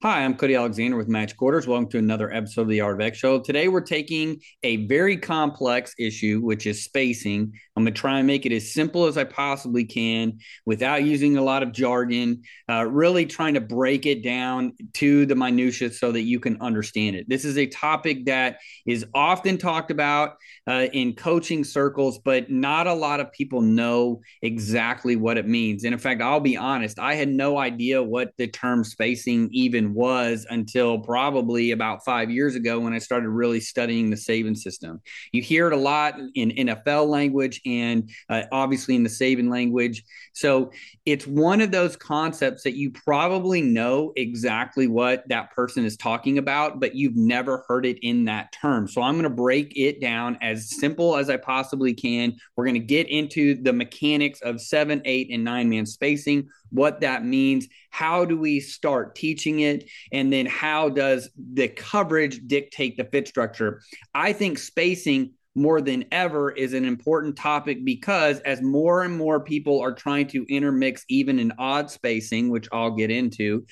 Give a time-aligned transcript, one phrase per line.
[0.00, 1.66] Hi, I'm Cody Alexander with Match Quarters.
[1.66, 3.40] Welcome to another episode of the Art of X Show.
[3.40, 7.52] Today, we're taking a very complex issue, which is spacing.
[7.74, 11.36] I'm going to try and make it as simple as I possibly can without using
[11.36, 16.12] a lot of jargon, uh, really trying to break it down to the minutiae so
[16.12, 17.28] that you can understand it.
[17.28, 20.36] This is a topic that is often talked about
[20.68, 25.82] uh, in coaching circles, but not a lot of people know exactly what it means.
[25.82, 29.87] And in fact, I'll be honest, I had no idea what the term spacing even
[29.94, 35.00] was until probably about five years ago when I started really studying the Saban system.
[35.32, 40.04] You hear it a lot in NFL language and uh, obviously in the Saban language.
[40.38, 40.70] So
[41.04, 46.38] it's one of those concepts that you probably know exactly what that person is talking
[46.38, 48.86] about, but you've never heard it in that term.
[48.86, 52.36] So I'm going to break it down as simple as I possibly can.
[52.54, 57.00] We're going to get into the mechanics of seven, eight, and nine man spacing what
[57.00, 57.66] that means.
[57.90, 59.88] How do we start teaching it?
[60.12, 63.80] And then how does the coverage dictate the fit structure?
[64.14, 69.40] I think spacing more than ever is an important topic because as more and more
[69.40, 73.66] people are trying to intermix even in odd spacing, which I'll get into,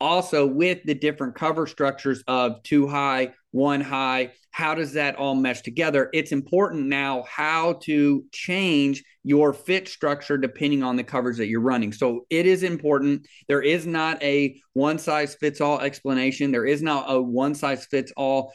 [0.00, 5.34] also with the different cover structures of two high, one high, how does that all
[5.34, 6.10] mesh together?
[6.12, 11.60] It's important now how to change your fit structure depending on the coverage that you're
[11.60, 11.92] running.
[11.92, 13.26] So it is important.
[13.48, 16.52] There is not a one size fits all explanation.
[16.52, 18.52] There is not a one size fits all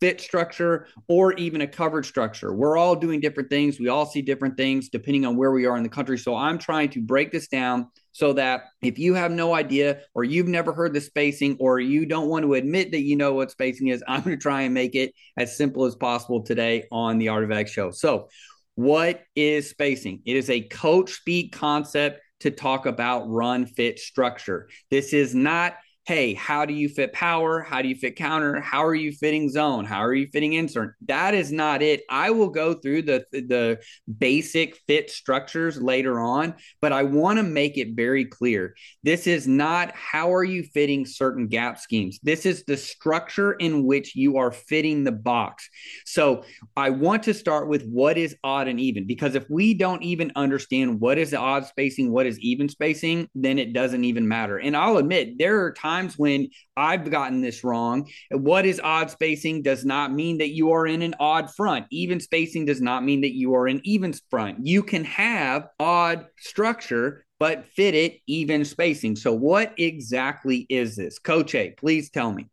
[0.00, 2.54] fit structure or even a coverage structure.
[2.54, 3.80] We're all doing different things.
[3.80, 6.18] We all see different things depending on where we are in the country.
[6.18, 10.22] So I'm trying to break this down so that if you have no idea or
[10.22, 13.50] you've never heard the spacing or you don't want to admit that you know what
[13.50, 17.18] spacing is, I'm going to try and make it as simple as possible today on
[17.18, 17.90] the Art of X show.
[17.90, 18.28] So,
[18.74, 20.22] what is spacing?
[20.24, 24.68] It is a coach speak concept to talk about run fit structure.
[24.90, 25.74] This is not
[26.06, 27.62] hey, how do you fit power?
[27.62, 28.60] How do you fit counter?
[28.60, 29.86] How are you fitting zone?
[29.86, 30.96] How are you fitting insert?
[31.06, 32.02] That is not it.
[32.10, 33.80] I will go through the the
[34.18, 38.74] basic fit structures later on, but I want to make it very clear.
[39.02, 42.18] This is not how are you fitting certain gap schemes.
[42.22, 45.68] This is the structure in which you are fitting the box.
[46.04, 46.44] So,
[46.76, 50.32] I want to start with what is odd and even because if we don't even
[50.36, 54.58] understand what is the odd spacing, what is even spacing, then it doesn't even matter.
[54.58, 58.08] And I'll admit there are times times when I've gotten this wrong.
[58.30, 61.86] What is odd spacing does not mean that you are in an odd front.
[61.90, 64.66] Even spacing does not mean that you are in even front.
[64.66, 69.16] You can have odd structure, but fit it even spacing.
[69.16, 71.18] So, what exactly is this?
[71.18, 72.46] Coach A, please tell me.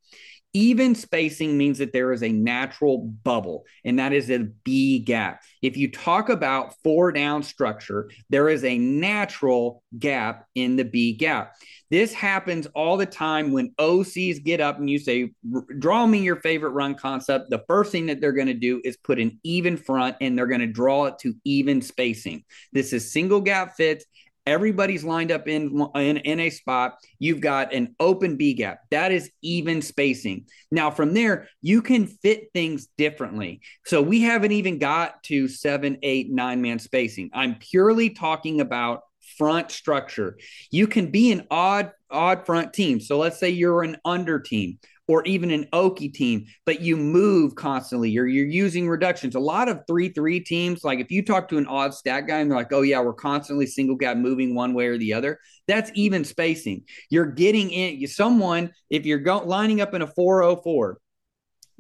[0.53, 5.41] Even spacing means that there is a natural bubble, and that is a B gap.
[5.61, 11.13] If you talk about four down structure, there is a natural gap in the B
[11.13, 11.55] gap.
[11.89, 15.31] This happens all the time when OCs get up and you say,
[15.79, 17.49] Draw me your favorite run concept.
[17.49, 20.47] The first thing that they're going to do is put an even front and they're
[20.47, 22.43] going to draw it to even spacing.
[22.73, 24.05] This is single gap fits
[24.45, 26.97] Everybody's lined up in, in, in a spot.
[27.19, 28.79] You've got an open B gap.
[28.89, 30.45] That is even spacing.
[30.71, 33.61] Now, from there, you can fit things differently.
[33.85, 37.29] So we haven't even got to seven, eight, nine man spacing.
[37.33, 39.01] I'm purely talking about
[39.37, 40.37] front structure.
[40.71, 42.99] You can be an odd odd front team.
[42.99, 44.79] So let's say you're an under team
[45.11, 48.09] or even an Okie team, but you move constantly.
[48.09, 49.35] You're you're using reductions.
[49.35, 52.39] A lot of three three teams, like if you talk to an odd stack guy
[52.39, 55.39] and they're like, "Oh yeah, we're constantly single gap moving one way or the other,"
[55.67, 56.85] that's even spacing.
[57.09, 60.99] You're getting in someone if you're go, lining up in a four oh four,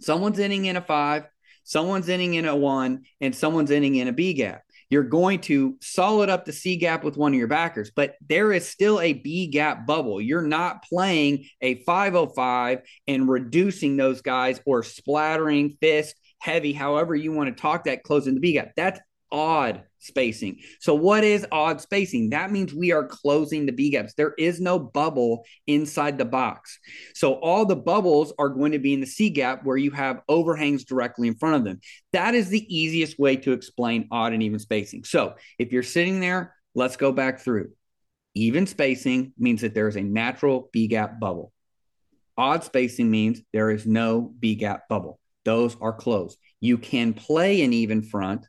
[0.01, 1.23] someone's inning in a five,
[1.63, 5.77] someone's inning in a one, and someone's inning in a B gap you're going to
[5.81, 9.13] solid up the C gap with one of your backers, but there is still a
[9.13, 10.21] B gap bubble.
[10.21, 17.31] You're not playing a 505 and reducing those guys or splattering fist heavy, however you
[17.31, 18.71] want to talk that close in the B gap.
[18.75, 18.99] That's
[19.31, 20.59] odd spacing.
[20.79, 22.31] So, what is odd spacing?
[22.31, 24.13] That means we are closing the B gaps.
[24.13, 26.79] There is no bubble inside the box.
[27.13, 30.21] So, all the bubbles are going to be in the C gap where you have
[30.27, 31.79] overhangs directly in front of them.
[32.13, 35.03] That is the easiest way to explain odd and even spacing.
[35.03, 37.71] So, if you're sitting there, let's go back through.
[38.33, 41.51] Even spacing means that there is a natural B gap bubble.
[42.37, 45.19] Odd spacing means there is no B gap bubble.
[45.43, 46.37] Those are closed.
[46.59, 48.47] You can play an even front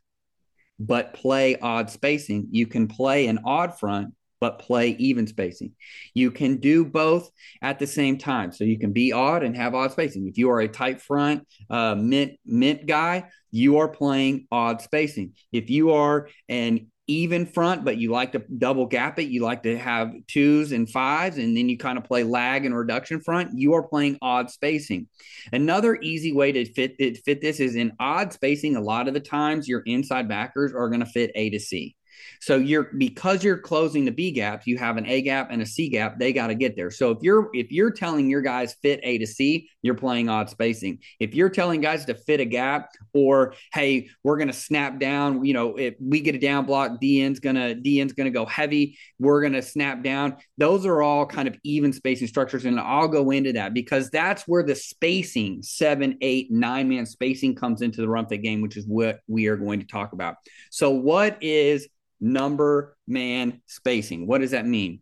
[0.79, 2.47] but play odd spacing.
[2.51, 5.71] You can play an odd front, but play even spacing.
[6.13, 7.29] You can do both
[7.61, 8.51] at the same time.
[8.51, 10.27] So you can be odd and have odd spacing.
[10.27, 15.33] If you are a tight front uh, mint mint guy, you are playing odd spacing.
[15.51, 19.27] If you are an even front, but you like to double gap it.
[19.27, 22.75] You like to have twos and fives, and then you kind of play lag and
[22.75, 23.57] reduction front.
[23.57, 25.07] You are playing odd spacing.
[25.51, 26.95] Another easy way to fit
[27.25, 28.75] fit this is in odd spacing.
[28.75, 31.95] A lot of the times, your inside backers are going to fit A to C.
[32.41, 35.65] So you're because you're closing the B gaps, you have an A gap and a
[35.65, 36.19] C gap.
[36.19, 36.91] They got to get there.
[36.91, 40.49] So if you're if you're telling your guys fit A to C, you're playing odd
[40.49, 40.99] spacing.
[41.19, 45.53] If you're telling guys to fit a gap or hey, we're gonna snap down, you
[45.53, 49.61] know, if we get a down block, DN's gonna DN's gonna go heavy, we're gonna
[49.61, 50.37] snap down.
[50.57, 54.43] Those are all kind of even spacing structures, and I'll go into that because that's
[54.47, 58.77] where the spacing seven, eight, nine man spacing comes into the run fit game, which
[58.77, 60.35] is what we are going to talk about.
[60.69, 61.87] So what is
[62.19, 64.27] number man spacing.
[64.27, 65.01] What does that mean?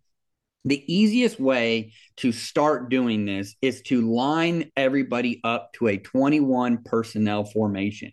[0.63, 6.83] The easiest way to start doing this is to line everybody up to a 21
[6.83, 8.11] personnel formation.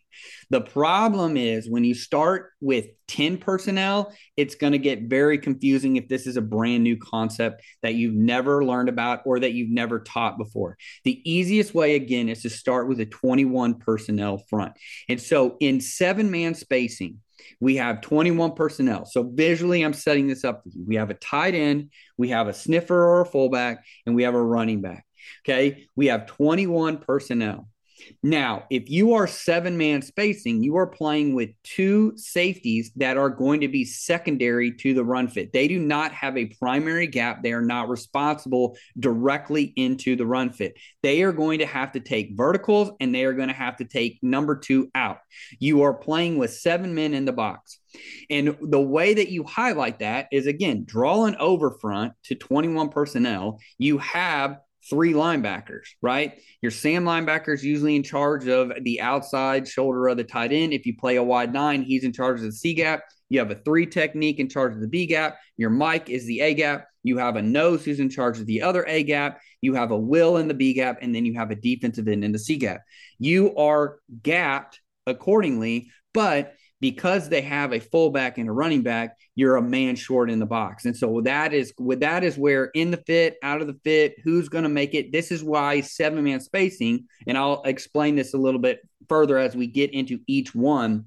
[0.49, 5.97] The problem is when you start with 10 personnel, it's going to get very confusing
[5.97, 9.71] if this is a brand new concept that you've never learned about or that you've
[9.71, 10.79] never taught before.
[11.05, 14.73] The easiest way, again, is to start with a 21 personnel front.
[15.09, 17.21] And so in seven man spacing,
[17.61, 19.05] we have 21 personnel.
[19.07, 20.85] So visually, I'm setting this up for you.
[20.87, 24.35] We have a tight end, we have a sniffer or a fullback, and we have
[24.35, 25.05] a running back.
[25.45, 25.87] Okay.
[25.97, 27.69] We have 21 personnel.
[28.23, 33.31] Now, if you are seven man spacing, you are playing with two safeties that are
[33.31, 35.53] going to be secondary to the run fit.
[35.53, 37.43] They do not have a primary gap.
[37.43, 40.77] They are not responsible directly into the run fit.
[41.03, 43.85] They are going to have to take verticals and they are going to have to
[43.85, 45.19] take number two out.
[45.59, 47.79] You are playing with seven men in the box.
[48.31, 52.91] And the way that you highlight that is again, draw an over front to 21
[52.91, 53.61] personnel.
[53.79, 54.59] You have
[54.89, 56.41] three linebackers, right?
[56.63, 60.73] Your Sam linebacker is usually in charge of the outside shoulder of the tight end.
[60.73, 63.03] If you play a wide nine, he's in charge of the C gap.
[63.29, 65.37] You have a three technique in charge of the B gap.
[65.57, 66.87] Your Mike is the A gap.
[67.03, 69.41] You have a nose who's in charge of the other A gap.
[69.61, 72.25] You have a Will in the B gap, and then you have a defensive end
[72.25, 72.83] in the C gap.
[73.19, 79.57] You are gapped accordingly, but because they have a fullback and a running back, you're
[79.57, 80.85] a man short in the box.
[80.85, 84.17] And so that is with that is where in the fit, out of the fit,
[84.23, 85.13] who's going to make it.
[85.13, 89.57] This is why seven man spacing, and I'll explain this a little bit further as
[89.57, 91.07] we get into each one.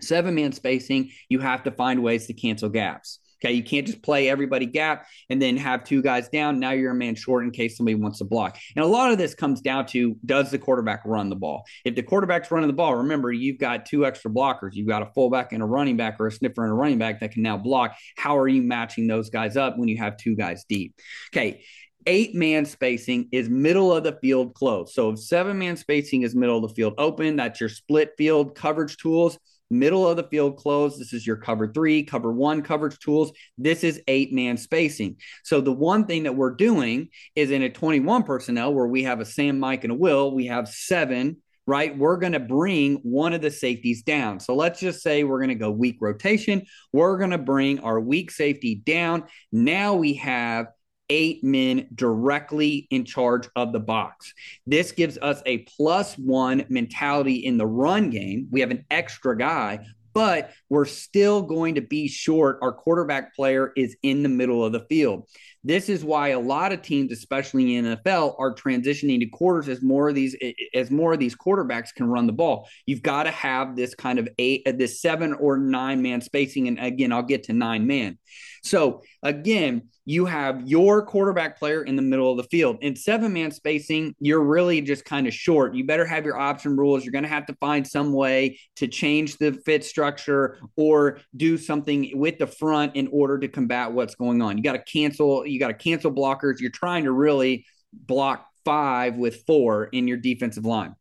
[0.00, 3.20] Seven man spacing, you have to find ways to cancel gaps.
[3.44, 6.58] Okay, you can't just play everybody gap and then have two guys down.
[6.58, 8.58] Now you're a man short in case somebody wants to block.
[8.74, 11.64] And a lot of this comes down to does the quarterback run the ball?
[11.84, 14.70] If the quarterback's running the ball, remember you've got two extra blockers.
[14.72, 17.20] You've got a fullback and a running back or a sniffer and a running back
[17.20, 17.94] that can now block.
[18.16, 20.94] How are you matching those guys up when you have two guys deep?
[21.34, 21.62] Okay,
[22.06, 24.94] eight man spacing is middle of the field close.
[24.94, 28.54] So if seven man spacing is middle of the field open, that's your split field
[28.54, 29.38] coverage tools
[29.70, 30.98] middle of the field close.
[30.98, 33.32] This is your cover three, cover one coverage tools.
[33.58, 35.16] This is eight man spacing.
[35.44, 39.20] So the one thing that we're doing is in a 21 personnel where we have
[39.20, 41.38] a Sam, Mike, and a Will, we have seven.
[41.68, 44.38] Right, we're going to bring one of the safeties down.
[44.38, 46.62] So let's just say we're going to go weak rotation.
[46.92, 49.24] We're going to bring our weak safety down.
[49.50, 50.66] Now we have
[51.08, 54.32] eight men directly in charge of the box.
[54.66, 58.48] This gives us a plus one mentality in the run game.
[58.50, 62.58] We have an extra guy, but we're still going to be short.
[62.62, 65.28] Our quarterback player is in the middle of the field.
[65.66, 69.82] This is why a lot of teams, especially in NFL, are transitioning to quarters as
[69.82, 70.36] more of these
[70.72, 72.68] as more of these quarterbacks can run the ball.
[72.86, 76.68] You've got to have this kind of eight, uh, this seven or nine man spacing,
[76.68, 78.16] and again, I'll get to nine man.
[78.62, 82.78] So again, you have your quarterback player in the middle of the field.
[82.80, 85.74] In seven man spacing, you're really just kind of short.
[85.74, 87.04] You better have your option rules.
[87.04, 91.58] You're going to have to find some way to change the fit structure or do
[91.58, 94.56] something with the front in order to combat what's going on.
[94.56, 96.60] You got to cancel, you got to cancel blockers.
[96.60, 100.94] You're trying to really block five with four in your defensive line.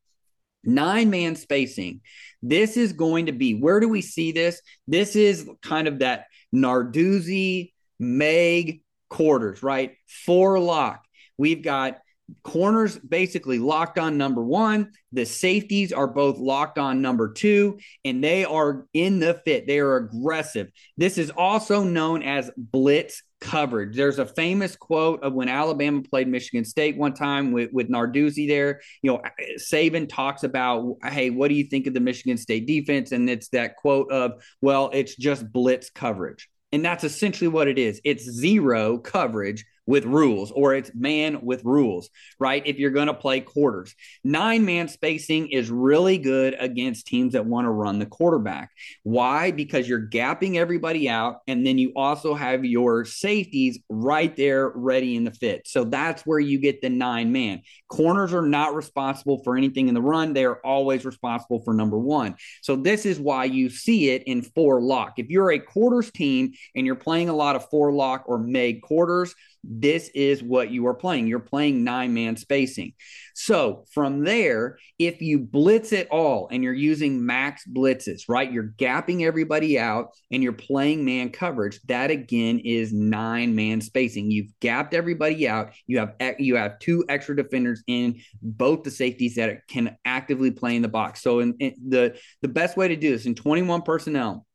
[0.64, 2.00] Nine man spacing.
[2.42, 4.62] This is going to be where do we see this?
[4.88, 9.98] This is kind of that Narduzzi, Meg, quarters, right?
[10.08, 11.04] Four lock.
[11.38, 12.00] We've got
[12.44, 14.92] corners basically locked on number one.
[15.12, 19.68] The safeties are both locked on number two, and they are in the fit.
[19.68, 20.72] They are aggressive.
[20.98, 23.96] This is also known as blitz coverage.
[23.96, 28.48] There's a famous quote of when Alabama played Michigan State one time with, with Narduzzi
[28.48, 28.82] there.
[29.02, 29.22] You know,
[29.58, 33.12] Saban talks about, hey, what do you think of the Michigan State defense?
[33.12, 36.50] And it's that quote of, well, it's just blitz coverage.
[36.72, 38.02] And that's essentially what it is.
[38.04, 42.64] It's zero coverage, with rules or it's man with rules, right?
[42.66, 47.46] If you're going to play quarters, nine man spacing is really good against teams that
[47.46, 48.72] want to run the quarterback.
[49.04, 49.52] Why?
[49.52, 51.42] Because you're gapping everybody out.
[51.48, 55.68] And then you also have your safeties right there ready in the fit.
[55.68, 57.62] So that's where you get the nine man.
[57.88, 62.36] Corners are not responsible for anything in the run, they're always responsible for number one.
[62.62, 65.14] So this is why you see it in four lock.
[65.18, 68.82] If you're a quarters team and you're playing a lot of four lock or Meg
[68.82, 69.36] quarters,
[69.68, 71.28] this is what you are playing.
[71.28, 72.94] You're playing nine man spacing.
[73.34, 78.52] So from there, if you blitz it all and you're using max blitzes, right?
[78.52, 81.80] You're gapping everybody out and you're playing man coverage.
[81.88, 84.32] That again is nine man spacing.
[84.32, 85.74] You've gapped everybody out.
[85.88, 90.76] You have you have two extra defenders in both the safeties that can actively play
[90.76, 91.22] in the box.
[91.22, 94.46] So in, in the the best way to do this in 21 personnel,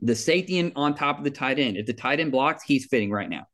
[0.00, 1.76] the safety in, on top of the tight end.
[1.76, 3.46] If the tight end blocks, he's fitting right now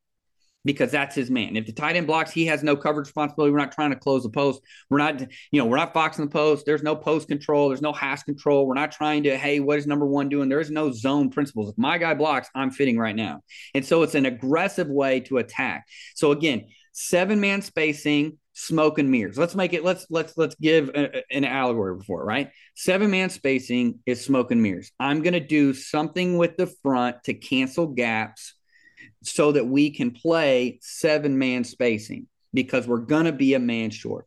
[0.66, 1.56] because that's his man.
[1.56, 3.52] If the tight end blocks, he has no coverage responsibility.
[3.52, 4.60] We're not trying to close the post.
[4.90, 6.66] We're not, you know, we're not foxing the post.
[6.66, 7.68] There's no post control.
[7.68, 8.66] There's no hash control.
[8.66, 10.48] We're not trying to, hey, what is number one doing?
[10.48, 11.70] There is no zone principles.
[11.70, 13.42] If my guy blocks, I'm fitting right now.
[13.74, 15.86] And so it's an aggressive way to attack.
[16.16, 19.38] So again, seven man spacing, smoke and mirrors.
[19.38, 19.84] Let's make it.
[19.84, 22.50] Let's let's let's give a, an allegory before, right?
[22.74, 24.90] Seven man spacing is smoke and mirrors.
[24.98, 28.55] I'm going to do something with the front to cancel gaps
[29.26, 33.90] so that we can play seven man spacing because we're going to be a man
[33.90, 34.26] short.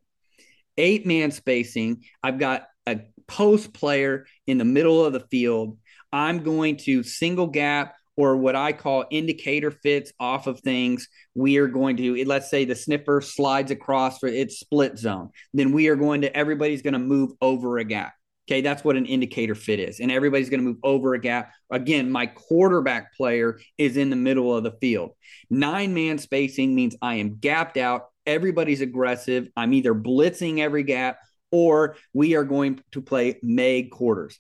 [0.77, 5.77] Eight man spacing, I've got a post player in the middle of the field.
[6.11, 11.07] I'm going to single gap or what I call indicator fits off of things.
[11.35, 15.29] We are going to, let's say the sniffer slides across for its split zone.
[15.53, 18.13] Then we are going to, everybody's going to move over a gap.
[18.49, 19.99] Okay, that's what an indicator fit is.
[19.99, 21.51] And everybody's going to move over a gap.
[21.69, 25.11] Again, my quarterback player is in the middle of the field.
[25.51, 28.07] Nine man spacing means I am gapped out.
[28.25, 29.49] Everybody's aggressive.
[29.55, 31.19] I'm either blitzing every gap
[31.51, 34.39] or we are going to play Meg quarters.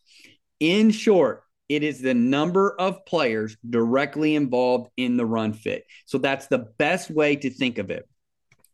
[0.59, 5.83] In short, it is the number of players directly involved in the run fit.
[6.07, 8.09] So that's the best way to think of it.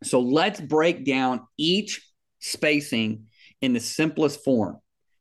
[0.02, 3.26] So let's break down each spacing
[3.62, 4.78] in the simplest form.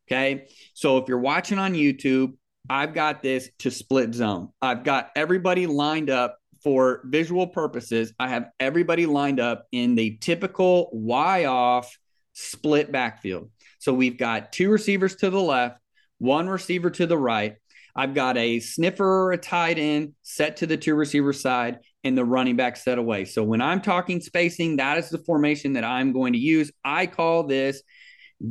[0.06, 0.48] Okay.
[0.74, 2.34] So if you're watching on YouTube,
[2.68, 4.50] I've got this to split zone.
[4.60, 8.12] I've got everybody lined up for visual purposes.
[8.18, 11.96] I have everybody lined up in the typical Y off
[12.32, 13.50] split backfield.
[13.78, 15.78] So we've got two receivers to the left,
[16.18, 17.56] one receiver to the right.
[17.94, 22.18] I've got a sniffer or a tight end set to the two receiver side and
[22.18, 23.24] the running back set away.
[23.24, 26.72] So when I'm talking spacing, that is the formation that I'm going to use.
[26.84, 27.82] I call this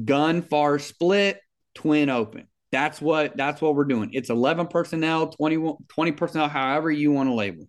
[0.05, 1.39] gun far split,
[1.75, 2.47] twin open.
[2.71, 4.11] That's what that's what we're doing.
[4.13, 7.67] It's 11 personnel, 20, 20 personnel, however you want to label.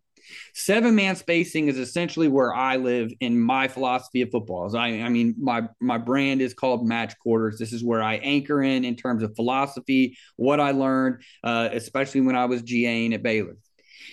[0.54, 4.75] Seven man spacing is essentially where I live in my philosophy of football.
[4.75, 7.59] I, I mean, my my brand is called Match Quarters.
[7.59, 12.23] This is where I anchor in in terms of philosophy, what I learned, uh, especially
[12.23, 13.56] when I was GAing at Baylor.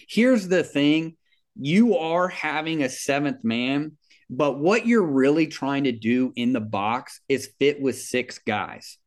[0.10, 1.16] Here's the thing:
[1.56, 3.94] you are having a seventh man
[4.32, 8.98] but what you're really trying to do in the box is fit with six guys.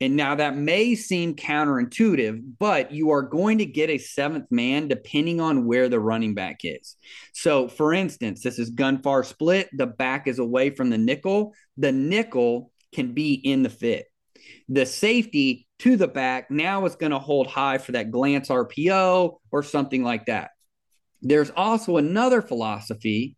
[0.00, 4.88] And now that may seem counterintuitive, but you are going to get a seventh man
[4.88, 6.96] depending on where the running back is.
[7.34, 9.68] So, for instance, this is gun far split.
[9.74, 11.52] The back is away from the nickel.
[11.76, 14.06] The nickel can be in the fit.
[14.70, 19.36] The safety to the back now is going to hold high for that glance RPO
[19.50, 20.52] or something like that.
[21.20, 23.36] There's also another philosophy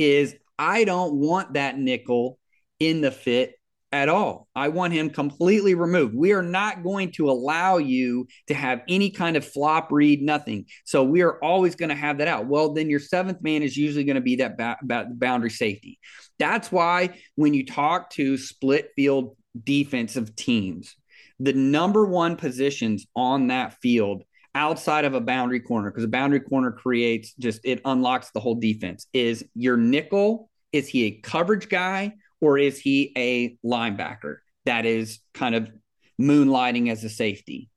[0.00, 2.38] is I don't want that nickel
[2.78, 3.54] in the fit
[3.92, 4.46] at all.
[4.54, 6.14] I want him completely removed.
[6.14, 10.66] We are not going to allow you to have any kind of flop read, nothing.
[10.84, 12.46] So we are always going to have that out.
[12.46, 15.98] Well, then your seventh man is usually going to be that ba- ba- boundary safety.
[16.38, 20.94] That's why when you talk to split field defensive teams,
[21.38, 24.24] the number one positions on that field
[24.54, 28.56] outside of a boundary corner, because a boundary corner creates just it unlocks the whole
[28.56, 34.86] defense, is your nickel is he a coverage guy or is he a linebacker that
[34.86, 35.70] is kind of
[36.20, 37.70] moonlighting as a safety?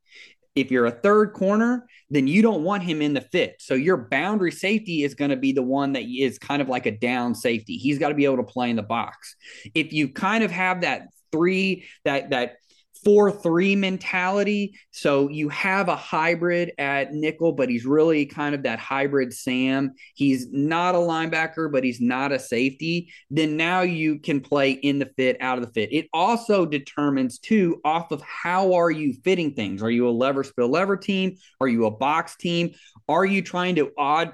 [0.55, 3.55] If you're a third corner, then you don't want him in the fit.
[3.59, 6.85] So your boundary safety is going to be the one that is kind of like
[6.85, 7.77] a down safety.
[7.77, 9.35] He's got to be able to play in the box.
[9.73, 12.57] If you kind of have that three that that
[13.03, 14.77] four three mentality.
[14.91, 19.93] So you have a hybrid at nickel, but he's really kind of that hybrid Sam.
[20.15, 23.11] He's not a linebacker, but he's not a safety.
[23.29, 25.93] Then now you can play in the fit, out of the fit.
[25.93, 29.83] It also determines too off of how are you fitting things.
[29.83, 31.37] Are you a lever spill lever team?
[31.59, 32.71] Are you a box team?
[33.09, 34.33] Are you trying to odd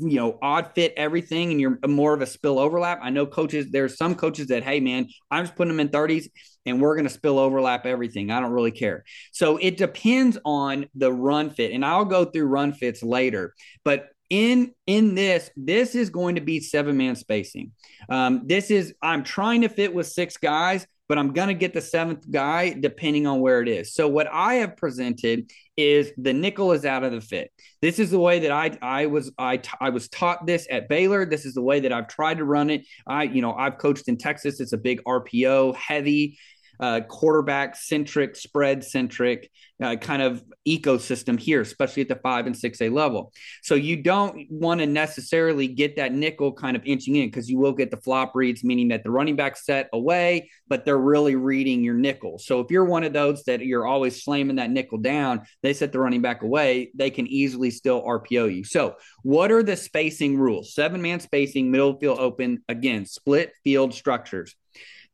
[0.00, 3.00] you know odd fit everything and you're more of a spill overlap.
[3.02, 6.28] I know coaches there's some coaches that hey man i'm just putting them in 30s
[6.66, 8.30] and we're going to spill overlap everything.
[8.30, 9.04] I don't really care.
[9.32, 14.08] So it depends on the run fit and i'll go through run fits later but
[14.30, 17.72] in in this this is going to be seven man spacing.
[18.08, 21.72] Um, this is i'm trying to fit with six guys but I'm going to get
[21.72, 23.94] the seventh guy depending on where it is.
[23.94, 27.50] So what I have presented is the nickel is out of the fit.
[27.80, 31.24] This is the way that I I was I I was taught this at Baylor.
[31.24, 32.82] This is the way that I've tried to run it.
[33.06, 34.60] I you know I've coached in Texas.
[34.60, 36.38] It's a big RPO heavy
[36.80, 39.50] uh, quarterback centric, spread centric
[39.82, 43.32] uh, kind of ecosystem here, especially at the five and six A level.
[43.62, 47.58] So you don't want to necessarily get that nickel kind of inching in because you
[47.58, 51.36] will get the flop reads, meaning that the running back set away, but they're really
[51.36, 52.38] reading your nickel.
[52.38, 55.92] So if you're one of those that you're always slamming that nickel down, they set
[55.92, 58.64] the running back away, they can easily still RPO you.
[58.64, 60.74] So what are the spacing rules?
[60.74, 64.54] Seven man spacing, middle field open, again, split field structures.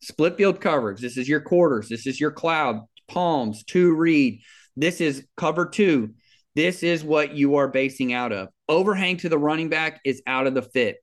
[0.01, 1.01] Split field coverage.
[1.01, 1.89] This is your quarters.
[1.89, 4.41] This is your cloud, palms, two read.
[4.77, 6.15] This is cover two.
[6.55, 8.49] This is what you are basing out of.
[8.69, 10.97] Overhang to the running back is out of the fit.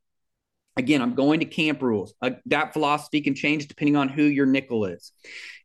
[0.78, 2.14] Again, I'm going to camp rules.
[2.22, 5.12] Uh, that philosophy can change depending on who your nickel is.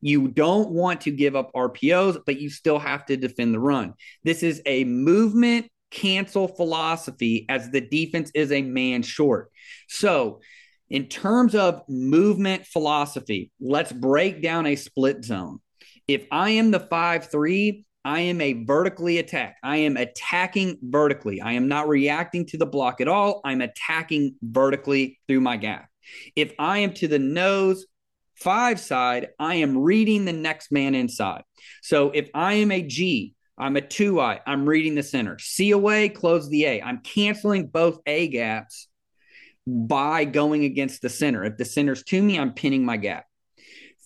[0.00, 3.94] You don't want to give up RPOs, but you still have to defend the run.
[4.24, 9.50] This is a movement cancel philosophy as the defense is a man short.
[9.88, 10.40] So
[10.90, 15.60] in terms of movement philosophy, let's break down a split zone.
[16.06, 19.56] If I am the 5 3, I am a vertically attack.
[19.64, 21.40] I am attacking vertically.
[21.40, 23.40] I am not reacting to the block at all.
[23.44, 25.88] I'm attacking vertically through my gap.
[26.36, 27.84] If I am to the nose
[28.36, 31.42] five side, I am reading the next man inside.
[31.82, 35.38] So if I am a G, I'm a two eye, I'm reading the center.
[35.40, 36.82] C away, close the A.
[36.82, 38.86] I'm canceling both A gaps
[39.66, 41.44] by going against the center.
[41.44, 43.26] If the center's to me, I'm pinning my gap.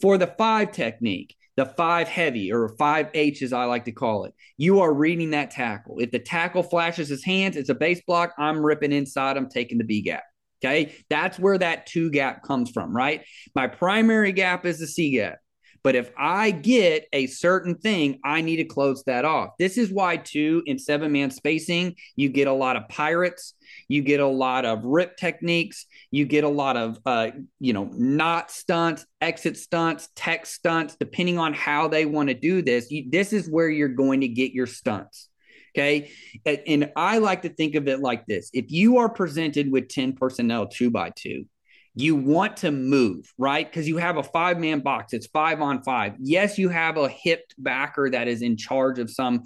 [0.01, 4.25] For the five technique, the five heavy or five H, as I like to call
[4.25, 5.99] it, you are reading that tackle.
[5.99, 8.33] If the tackle flashes his hands, it's a base block.
[8.39, 10.23] I'm ripping inside, I'm taking the B gap.
[10.65, 10.95] Okay.
[11.09, 13.25] That's where that two gap comes from, right?
[13.55, 15.39] My primary gap is the C gap.
[15.83, 19.51] But if I get a certain thing, I need to close that off.
[19.59, 23.55] This is why, too, in seven man spacing, you get a lot of pirates
[23.89, 25.87] you get a lot of rip techniques.
[26.11, 31.39] You get a lot of, uh, you know, not stunts, exit stunts, tech stunts, depending
[31.39, 32.91] on how they want to do this.
[32.91, 35.29] You, this is where you're going to get your stunts.
[35.77, 36.11] Okay.
[36.45, 39.89] And, and I like to think of it like this if you are presented with
[39.89, 41.47] 10 personnel two by two,
[41.95, 43.69] you want to move, right?
[43.69, 46.15] Because you have a five man box, it's five on five.
[46.21, 49.43] Yes, you have a hipped backer that is in charge of some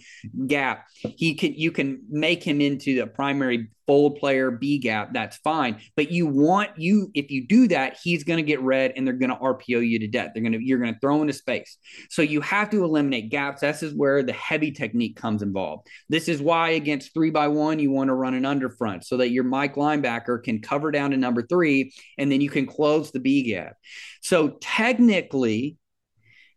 [0.47, 0.87] gap.
[0.95, 5.13] He can you can make him into the primary fold player B gap.
[5.13, 5.81] That's fine.
[5.97, 9.15] But you want you if you do that, he's going to get red and they're
[9.15, 10.31] going to RPO you to death.
[10.35, 11.79] They're going to you're going to throw into space.
[12.11, 13.61] So you have to eliminate gaps.
[13.61, 15.89] This is where the heavy technique comes involved.
[16.09, 19.17] This is why against three by one, you want to run an under front so
[19.19, 23.11] that your Mike linebacker can cover down to number three and then you can close
[23.11, 23.77] the B gap.
[24.21, 25.77] So technically,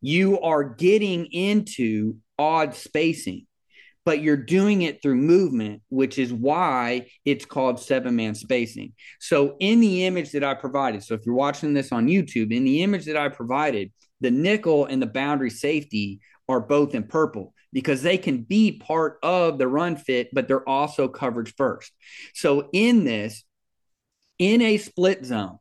[0.01, 3.46] you are getting into odd spacing
[4.07, 8.93] but you're doing it through movement, which is why it's called seven man spacing.
[9.19, 12.63] So, in the image that I provided, so if you're watching this on YouTube, in
[12.63, 13.91] the image that I provided,
[14.21, 19.19] the nickel and the boundary safety are both in purple because they can be part
[19.23, 21.91] of the run fit, but they're also coverage first.
[22.33, 23.43] So, in this,
[24.39, 25.57] in a split zone,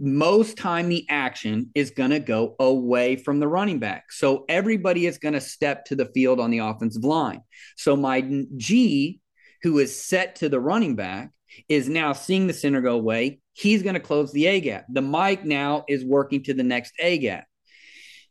[0.00, 4.10] most time the action is going to go away from the running back.
[4.10, 7.42] So everybody is going to step to the field on the offensive line.
[7.76, 8.22] So my
[8.56, 9.20] G,
[9.62, 11.30] who is set to the running back,
[11.68, 13.40] is now seeing the center go away.
[13.52, 14.86] He's going to close the A gap.
[14.88, 17.46] The Mike now is working to the next A gap.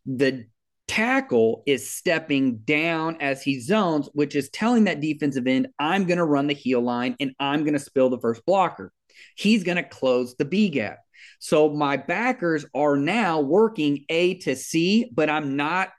[0.05, 0.45] The
[0.87, 6.17] tackle is stepping down as he zones, which is telling that defensive end, I'm going
[6.17, 8.91] to run the heel line and I'm going to spill the first blocker.
[9.35, 10.99] He's going to close the B gap.
[11.39, 15.89] So my backers are now working A to C, but I'm not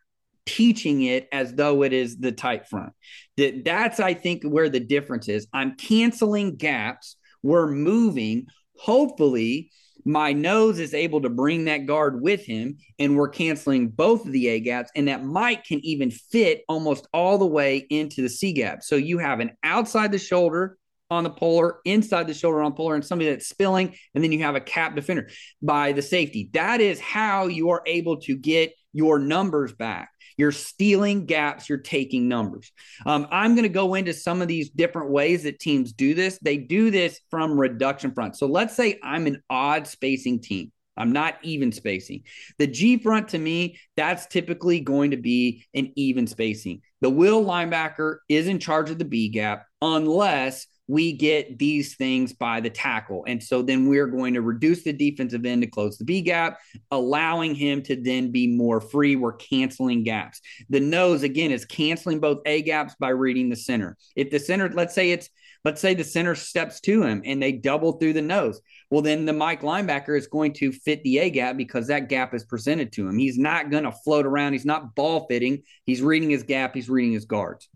[0.46, 2.92] teaching it as though it is the tight front.
[3.36, 5.46] That's, I think, where the difference is.
[5.52, 7.16] I'm canceling gaps.
[7.42, 8.46] We're moving.
[8.78, 9.70] Hopefully,
[10.04, 14.32] my nose is able to bring that guard with him, and we're canceling both of
[14.32, 14.90] the A gaps.
[14.96, 18.82] And that Mike can even fit almost all the way into the C gap.
[18.82, 20.78] So you have an outside the shoulder
[21.10, 24.42] on the puller, inside the shoulder on puller, and somebody that's spilling, and then you
[24.42, 25.28] have a cap defender
[25.60, 26.50] by the safety.
[26.52, 30.10] That is how you are able to get your numbers back.
[30.36, 32.72] You're stealing gaps, you're taking numbers.
[33.04, 36.38] Um, I'm going to go into some of these different ways that teams do this.
[36.40, 38.36] They do this from reduction front.
[38.36, 40.72] So let's say I'm an odd spacing team.
[40.96, 42.24] I'm not even spacing.
[42.58, 46.82] The G front to me, that's typically going to be an even spacing.
[47.00, 52.32] The will linebacker is in charge of the B gap unless we get these things
[52.32, 53.24] by the tackle.
[53.28, 56.58] And so then we're going to reduce the defensive end to close the B gap,
[56.90, 59.14] allowing him to then be more free.
[59.14, 60.40] We're canceling gaps.
[60.68, 63.96] The nose, again, is canceling both A gaps by reading the center.
[64.16, 65.30] If the center, let's say it's,
[65.64, 68.60] let's say the center steps to him and they double through the nose.
[68.90, 72.34] Well, then the Mike linebacker is going to fit the A gap because that gap
[72.34, 73.16] is presented to him.
[73.16, 74.54] He's not going to float around.
[74.54, 75.62] He's not ball fitting.
[75.84, 76.74] He's reading his gap.
[76.74, 77.68] He's reading his guards.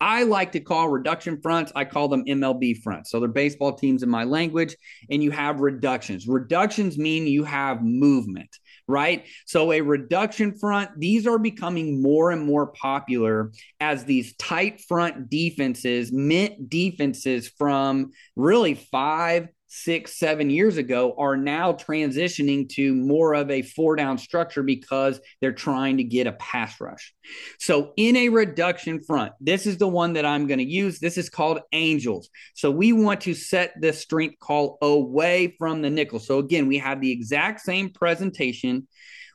[0.00, 3.10] I like to call reduction fronts, I call them MLB fronts.
[3.10, 4.76] So they're baseball teams in my language,
[5.10, 6.26] and you have reductions.
[6.26, 8.50] Reductions mean you have movement,
[8.86, 9.24] right?
[9.46, 15.30] So a reduction front, these are becoming more and more popular as these tight front
[15.30, 23.34] defenses mint defenses from really five six, seven years ago are now transitioning to more
[23.34, 27.14] of a four down structure because they're trying to get a pass rush.
[27.58, 30.98] So, in a reduction front, this is the one that I'm going to use.
[30.98, 32.28] This is called angels.
[32.54, 36.20] So, we want to set the strength call away from the nickel.
[36.20, 38.86] So, again, we have the exact same presentation.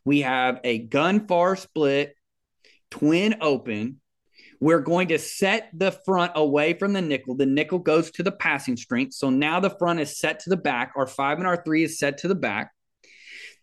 [0.06, 2.16] We have a gun far split,
[2.90, 3.98] twin open.
[4.62, 7.36] We're going to set the front away from the nickel.
[7.36, 9.16] The nickel goes to the passing strength.
[9.16, 10.94] So now the front is set to the back.
[10.96, 12.72] Our five and our three is set to the back.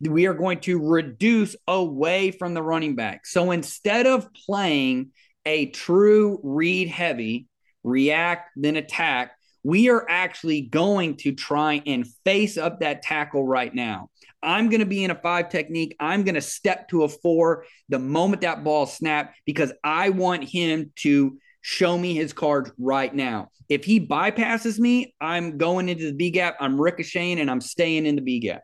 [0.00, 3.26] We are going to reduce away from the running back.
[3.26, 5.10] So instead of playing
[5.46, 7.46] a true read heavy,
[7.84, 9.37] react, then attack,
[9.68, 14.08] we are actually going to try and face up that tackle right now.
[14.42, 15.94] I'm going to be in a five technique.
[16.00, 20.44] I'm going to step to a four the moment that ball snapped because I want
[20.44, 23.50] him to show me his cards right now.
[23.68, 28.06] If he bypasses me, I'm going into the B gap, I'm ricocheting, and I'm staying
[28.06, 28.62] in the B gap.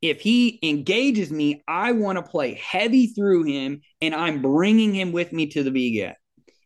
[0.00, 5.12] If he engages me, I want to play heavy through him and I'm bringing him
[5.12, 6.16] with me to the B gap.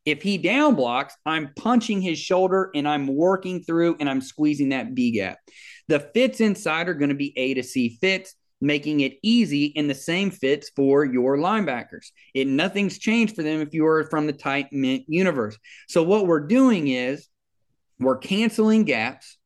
[0.05, 4.71] If he down blocks, I'm punching his shoulder and I'm working through and I'm squeezing
[4.71, 5.39] that B gap.
[5.89, 9.89] The fits inside are going to be A to C fits, making it easy in
[9.89, 12.09] the same fits for your linebackers.
[12.35, 15.59] It nothing's changed for them if you are from the tight mint universe.
[15.89, 17.29] So what we're doing is
[17.99, 19.39] we're canceling gaps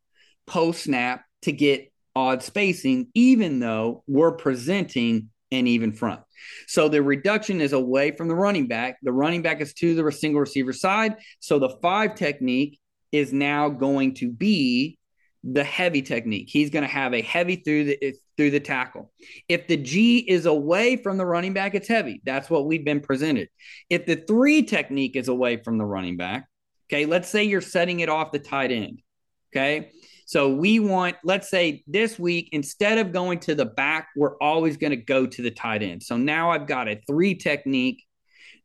[0.46, 6.20] post snap to get odd spacing, even though we're presenting an even front.
[6.66, 8.98] So the reduction is away from the running back.
[9.02, 11.16] The running back is to the single receiver side.
[11.40, 12.78] So the five technique
[13.12, 14.98] is now going to be
[15.44, 16.48] the heavy technique.
[16.50, 19.12] He's going to have a heavy through the through the tackle.
[19.48, 22.20] If the G is away from the running back, it's heavy.
[22.24, 23.48] That's what we've been presented.
[23.88, 26.48] If the three technique is away from the running back,
[26.88, 29.00] okay, let's say you're setting it off the tight end.
[29.52, 29.90] Okay.
[30.28, 34.76] So we want, let's say this week, instead of going to the back, we're always
[34.76, 36.02] going to go to the tight end.
[36.02, 38.04] So now I've got a three technique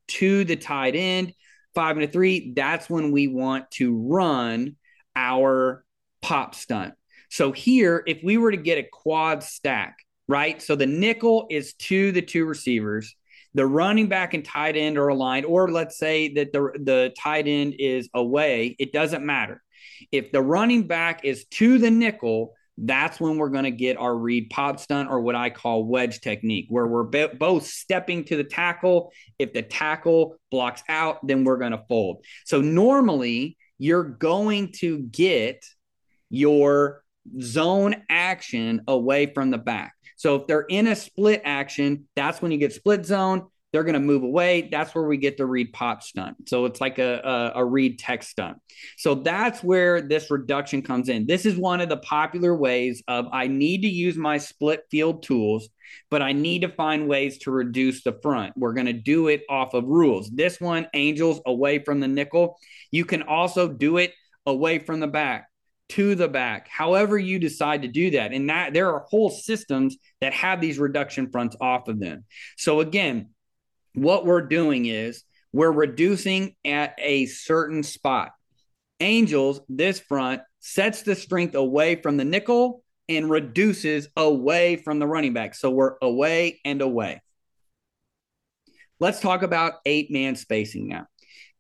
[0.09, 1.33] to the tight end,
[1.73, 2.51] five and a three.
[2.53, 4.75] That's when we want to run
[5.15, 5.85] our
[6.21, 6.95] pop stunt.
[7.29, 10.61] So here, if we were to get a quad stack, right?
[10.61, 13.15] So the nickel is to the two receivers.
[13.53, 17.47] The running back and tight end are aligned, or let's say that the, the tight
[17.47, 18.75] end is away.
[18.79, 19.63] It doesn't matter.
[20.11, 24.15] If the running back is to the nickel, that's when we're going to get our
[24.15, 28.43] read pop stunt or what I call wedge technique, where we're both stepping to the
[28.43, 29.11] tackle.
[29.37, 32.25] If the tackle blocks out, then we're going to fold.
[32.45, 35.63] So normally you're going to get
[36.29, 37.03] your
[37.39, 39.93] zone action away from the back.
[40.15, 43.95] So if they're in a split action, that's when you get split zone they're going
[43.95, 44.69] to move away.
[44.71, 46.47] That's where we get the read pop stunt.
[46.47, 48.59] So it's like a, a, a read TEX stunt.
[48.97, 51.25] So that's where this reduction comes in.
[51.25, 55.23] This is one of the popular ways of I need to use my split field
[55.23, 55.69] tools,
[56.11, 58.53] but I need to find ways to reduce the front.
[58.55, 60.29] We're going to do it off of rules.
[60.29, 62.59] This one, angels away from the nickel.
[62.91, 64.13] You can also do it
[64.45, 65.47] away from the back
[65.89, 68.33] to the back, however you decide to do that.
[68.33, 72.23] And that there are whole systems that have these reduction fronts off of them.
[72.57, 73.29] So again,
[73.93, 78.31] what we're doing is we're reducing at a certain spot.
[78.99, 85.07] Angels, this front sets the strength away from the nickel and reduces away from the
[85.07, 85.55] running back.
[85.55, 87.21] So we're away and away.
[88.99, 91.07] Let's talk about eight man spacing now.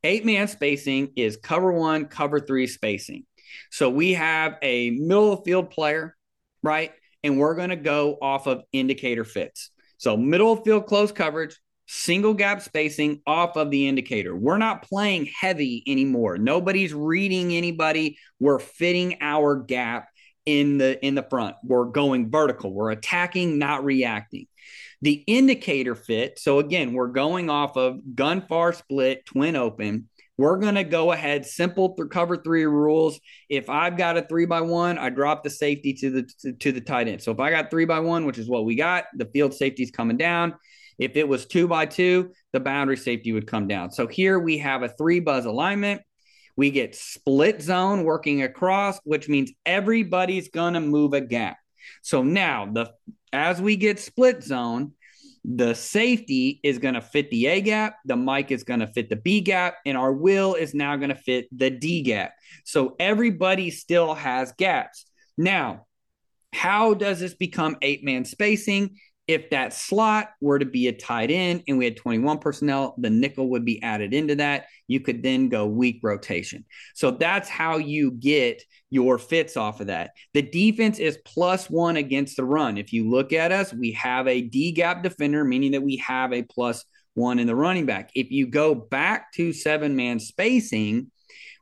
[0.03, 3.25] Eight man spacing is cover one, cover three spacing.
[3.71, 6.15] So we have a middle of field player,
[6.61, 6.91] right?
[7.23, 9.69] And we're going to go off of indicator fits.
[9.97, 14.35] So middle of field close coverage, single gap spacing off of the indicator.
[14.35, 16.37] We're not playing heavy anymore.
[16.37, 18.17] Nobody's reading anybody.
[18.39, 20.07] We're fitting our gap
[20.45, 21.55] in the in the front.
[21.63, 22.73] We're going vertical.
[22.73, 24.47] We're attacking, not reacting.
[25.01, 26.39] The indicator fit.
[26.39, 30.09] So again, we're going off of gun far split, twin open.
[30.37, 33.19] We're going to go ahead, simple th- cover three rules.
[33.49, 36.71] If I've got a three by one, I drop the safety to the to, to
[36.71, 37.21] the tight end.
[37.21, 39.83] So if I got three by one, which is what we got, the field safety
[39.83, 40.55] is coming down.
[41.03, 43.91] If it was two by two, the boundary safety would come down.
[43.91, 46.01] So here we have a three buzz alignment.
[46.55, 51.57] We get split zone working across, which means everybody's going to move a gap.
[52.03, 52.93] So now the
[53.33, 54.93] as we get split zone,
[55.43, 59.09] the safety is going to fit the A gap, the Mike is going to fit
[59.09, 62.31] the B gap, and our will is now going to fit the D gap.
[62.63, 65.05] So everybody still has gaps.
[65.37, 65.87] Now,
[66.53, 68.97] how does this become eight man spacing?
[69.27, 73.09] If that slot were to be a tight end and we had 21 personnel, the
[73.09, 74.65] nickel would be added into that.
[74.87, 76.65] You could then go weak rotation.
[76.93, 80.11] So that's how you get your fits off of that.
[80.33, 82.77] The defense is plus one against the run.
[82.77, 86.33] If you look at us, we have a D gap defender, meaning that we have
[86.33, 86.83] a plus
[87.13, 88.11] one in the running back.
[88.15, 91.11] If you go back to seven man spacing,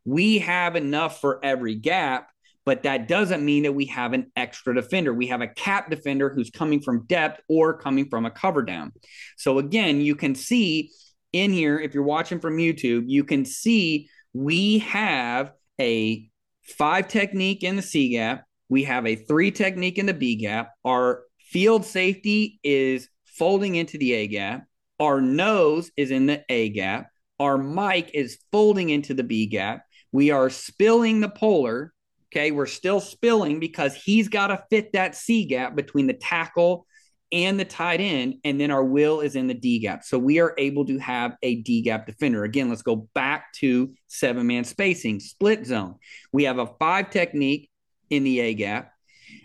[0.03, 2.30] we have enough for every gap
[2.65, 5.13] but that doesn't mean that we have an extra defender.
[5.13, 8.91] We have a cap defender who's coming from depth or coming from a cover down.
[9.37, 10.91] So again, you can see
[11.33, 16.29] in here, if you're watching from YouTube, you can see we have a
[16.61, 18.45] five technique in the C gap.
[18.69, 20.71] We have a three technique in the B gap.
[20.85, 24.65] Our field safety is folding into the A gap.
[24.99, 27.07] Our nose is in the A gap.
[27.39, 29.83] Our Mike is folding into the B gap.
[30.11, 31.93] We are spilling the puller
[32.31, 32.51] Okay.
[32.51, 36.85] We're still spilling because he's got to fit that C gap between the tackle
[37.33, 38.35] and the tight end.
[38.43, 40.03] And then our will is in the D gap.
[40.03, 42.43] So we are able to have a D gap defender.
[42.43, 45.95] Again, let's go back to seven man spacing, split zone.
[46.31, 47.69] We have a five technique
[48.09, 48.91] in the A gap.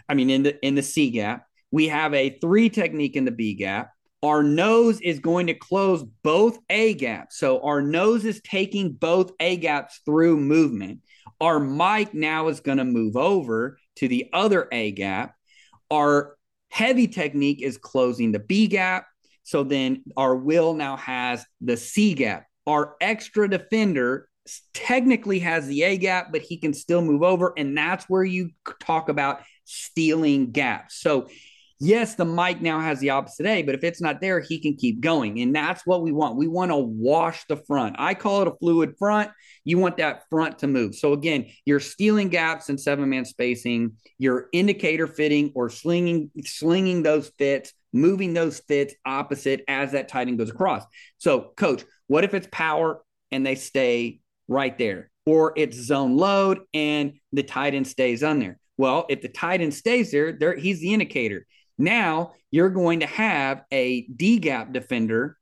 [0.08, 1.46] I mean, in the in the C gap.
[1.72, 3.90] We have a three technique in the B gap.
[4.22, 7.38] Our nose is going to close both A gaps.
[7.38, 11.00] So our nose is taking both A gaps through movement.
[11.40, 15.34] Our Mike now is going to move over to the other A gap.
[15.90, 16.36] Our
[16.70, 19.06] heavy technique is closing the B gap.
[19.44, 22.46] So then our will now has the C gap.
[22.66, 24.28] Our extra defender
[24.74, 27.52] technically has the A gap, but he can still move over.
[27.56, 31.00] And that's where you talk about stealing gaps.
[31.00, 31.28] So
[31.78, 34.76] yes, the Mike now has the opposite A, but if it's not there, he can
[34.76, 35.40] keep going.
[35.40, 36.36] And that's what we want.
[36.36, 37.96] We want to wash the front.
[37.98, 39.30] I call it a fluid front.
[39.64, 40.94] You want that front to move.
[40.94, 47.02] So again, you're stealing gaps in seven man spacing, you're indicator fitting or slinging, slinging
[47.02, 50.84] those fits, moving those fits opposite as that tight end goes across.
[51.18, 55.10] So, coach, what if it's power and they stay right there?
[55.24, 58.58] Or it's zone load and the tight end stays on there.
[58.78, 61.46] Well, if the tight end stays there, there he's the indicator.
[61.78, 65.36] Now you're going to have a D gap defender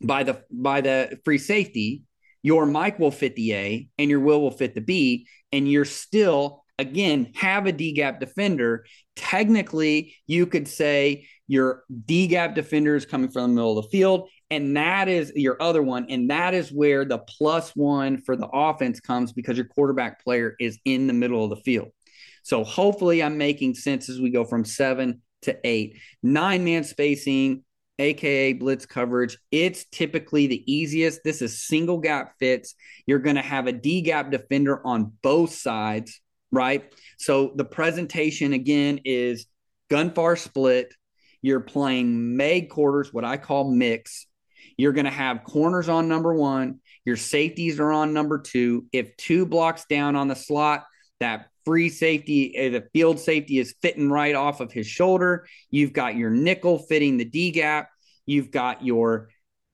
[0.00, 2.04] by the by the free safety.
[2.42, 5.84] Your Mike will fit the A and your Will will fit the B, and you're
[5.84, 8.86] still again have a D gap defender.
[9.16, 13.90] Technically, you could say your D gap defender is coming from the middle of the
[13.90, 18.36] field, and that is your other one, and that is where the plus one for
[18.36, 21.88] the offense comes because your quarterback player is in the middle of the field.
[22.42, 25.96] So hopefully, I'm making sense as we go from seven to eight.
[26.22, 27.64] Nine man spacing,
[27.98, 29.38] aka blitz coverage.
[29.50, 31.24] It's typically the easiest.
[31.24, 32.74] This is single gap fits.
[33.06, 36.20] You're going to have a D gap defender on both sides,
[36.52, 36.92] right?
[37.18, 39.46] So the presentation again is
[39.90, 40.92] gun far split.
[41.42, 44.26] You're playing Meg quarters, what I call mix.
[44.76, 46.80] You're going to have corners on number one.
[47.04, 48.86] Your safeties are on number two.
[48.92, 50.84] If two blocks down on the slot,
[51.20, 55.46] that free safety, eh, the field safety is fitting right off of his shoulder.
[55.70, 57.90] You've got your nickel fitting the D gap.
[58.24, 59.28] You've got your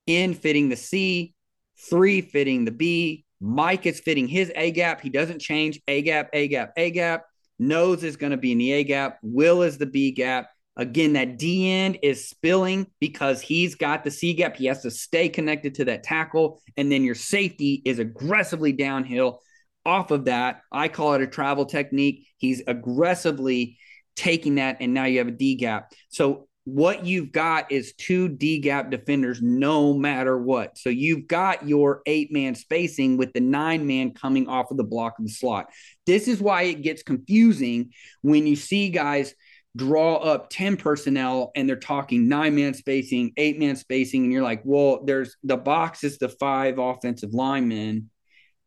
[0.07, 1.35] in fitting the C,
[1.79, 3.25] three fitting the B.
[3.41, 5.01] Mike is fitting his A gap.
[5.01, 7.25] He doesn't change A gap, A gap, A gap.
[7.59, 9.19] Nose is going to be in the A gap.
[9.23, 10.49] Will is the B gap.
[10.77, 14.57] Again, that D end is spilling because he's got the C gap.
[14.57, 16.63] He has to stay connected to that tackle.
[16.77, 19.41] And then your safety is aggressively downhill
[19.85, 22.27] off of that, I call it a travel technique.
[22.39, 23.79] He's aggressively
[24.17, 25.93] taking that, and now you have a D gap.
[26.09, 30.79] So what you've got is two D gap defenders no matter what.
[30.79, 34.85] So you've got your eight man spacing with the nine man coming off of the
[34.85, 35.67] block of the slot.
[36.07, 37.91] This is why it gets confusing
[38.21, 39.35] when you see guys
[39.77, 44.25] draw up 10 personnel and they're talking nine man spacing, eight man spacing.
[44.25, 48.11] And you're like, well, there's the box is the five offensive linemen.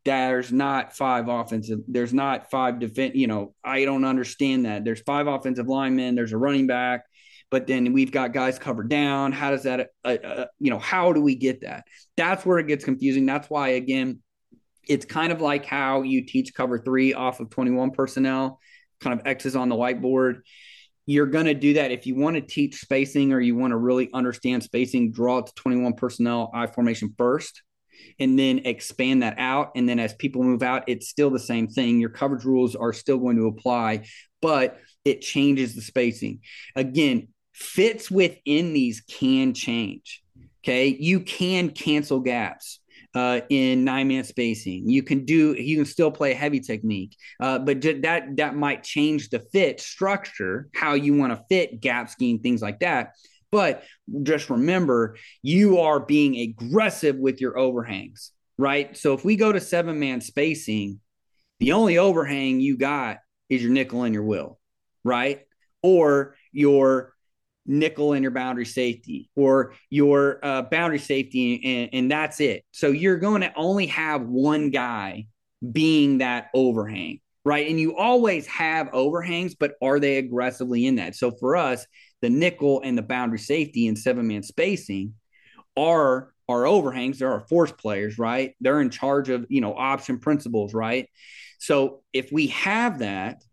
[0.05, 3.15] There's not five offensive, there's not five defense.
[3.15, 4.85] You know, I don't understand that.
[4.85, 7.03] There's five offensive linemen, there's a running back,
[7.49, 9.31] but then we've got guys covered down.
[9.31, 11.85] How does that, uh, uh, you know, how do we get that?
[12.17, 13.25] That's where it gets confusing.
[13.25, 14.19] That's why, again,
[14.87, 18.59] it's kind of like how you teach cover three off of 21 personnel,
[19.01, 20.41] kind of X's on the whiteboard
[21.05, 23.77] you're going to do that if you want to teach spacing or you want to
[23.77, 27.61] really understand spacing draw it to 21 personnel i formation first
[28.19, 31.67] and then expand that out and then as people move out it's still the same
[31.67, 34.05] thing your coverage rules are still going to apply
[34.41, 36.39] but it changes the spacing
[36.75, 40.23] again fits within these can change
[40.63, 42.79] okay you can cancel gaps
[43.15, 44.89] uh, in nine man spacing.
[44.89, 49.29] You can do you can still play heavy technique, uh, but that that might change
[49.29, 53.13] the fit structure, how you want to fit gap scheme, things like that.
[53.51, 53.83] But
[54.23, 58.95] just remember, you are being aggressive with your overhangs, right?
[58.97, 60.99] So if we go to seven man spacing,
[61.59, 63.17] the only overhang you got
[63.49, 64.59] is your nickel and your will,
[65.03, 65.41] right?
[65.81, 67.13] Or your
[67.65, 72.63] nickel and your boundary safety or your uh, boundary safety, and, and that's it.
[72.71, 75.27] So you're going to only have one guy
[75.71, 77.67] being that overhang, right?
[77.67, 81.15] And you always have overhangs, but are they aggressively in that?
[81.15, 81.85] So for us,
[82.25, 85.13] the nickel and the boundary safety and seven man spacing
[85.77, 87.19] are our overhangs.
[87.19, 88.55] They're our force players, right?
[88.61, 91.07] They're in charge of, you know, option principles, right?
[91.59, 93.43] So if we have that,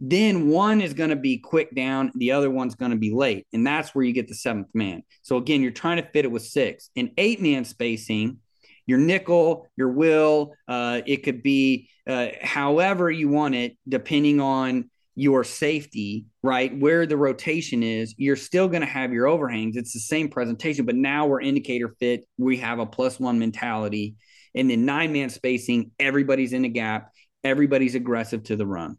[0.00, 3.46] then one is going to be quick down, the other one's going to be late.
[3.52, 5.04] And that's where you get the seventh man.
[5.22, 6.90] So again, you're trying to fit it with six.
[6.96, 8.38] In eight man spacing,
[8.84, 14.90] your nickel, your will, uh, it could be uh, however you want it, depending on
[15.14, 16.76] your safety, right?
[16.78, 19.76] Where the rotation is, you're still going to have your overhangs.
[19.76, 22.24] It's the same presentation, but now we're indicator fit.
[22.38, 24.14] We have a plus one mentality.
[24.54, 27.12] And then nine man spacing, everybody's in the gap,
[27.44, 28.96] everybody's aggressive to the run.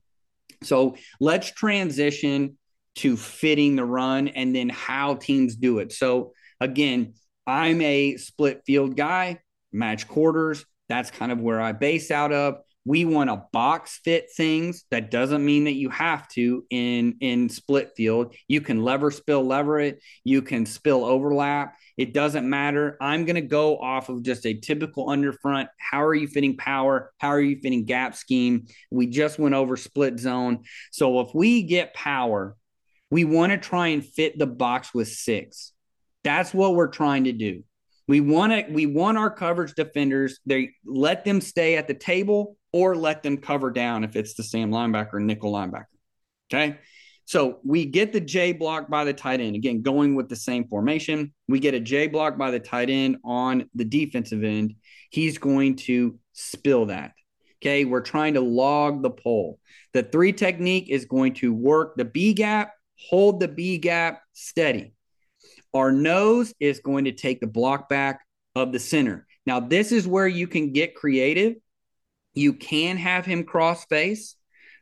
[0.63, 2.57] So let's transition
[2.95, 5.91] to fitting the run and then how teams do it.
[5.91, 7.13] So again,
[7.45, 9.39] I'm a split field guy,
[9.71, 10.65] match quarters.
[10.89, 14.83] That's kind of where I base out of we want to box fit things.
[14.91, 18.35] That doesn't mean that you have to in in split field.
[18.47, 20.01] You can lever spill lever it.
[20.23, 21.75] You can spill overlap.
[21.97, 22.97] It doesn't matter.
[22.99, 27.11] I'm going to go off of just a typical underfront how are you fitting power?
[27.19, 28.65] How are you fitting gap scheme?
[28.91, 30.63] We just went over split zone.
[30.91, 32.55] So if we get power
[33.13, 35.71] we want to try and fit the box with six.
[36.23, 37.63] That's what we're trying to do.
[38.07, 42.57] We want to we want our coverage defenders they let them stay at the table
[42.73, 45.85] or let them cover down if it's the same linebacker nickel linebacker.
[46.51, 46.79] Okay.
[47.25, 49.55] So we get the J block by the tight end.
[49.55, 51.33] Again, going with the same formation.
[51.47, 54.75] We get a J block by the tight end on the defensive end.
[55.09, 57.13] He's going to spill that.
[57.61, 57.85] Okay.
[57.85, 59.59] We're trying to log the pull.
[59.93, 64.93] The three technique is going to work the B gap, hold the B gap steady.
[65.73, 68.21] Our nose is going to take the block back
[68.55, 69.25] of the center.
[69.45, 71.55] Now, this is where you can get creative
[72.33, 74.35] you can have him cross face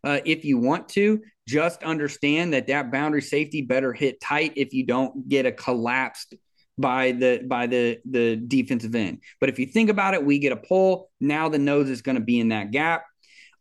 [0.04, 1.22] uh, if you want to.
[1.48, 6.36] Just understand that that boundary safety better hit tight if you don't get a collapsed
[6.78, 9.20] by the by the the defensive end.
[9.40, 11.10] But if you think about it, we get a pull.
[11.20, 13.04] Now the nose is going to be in that gap.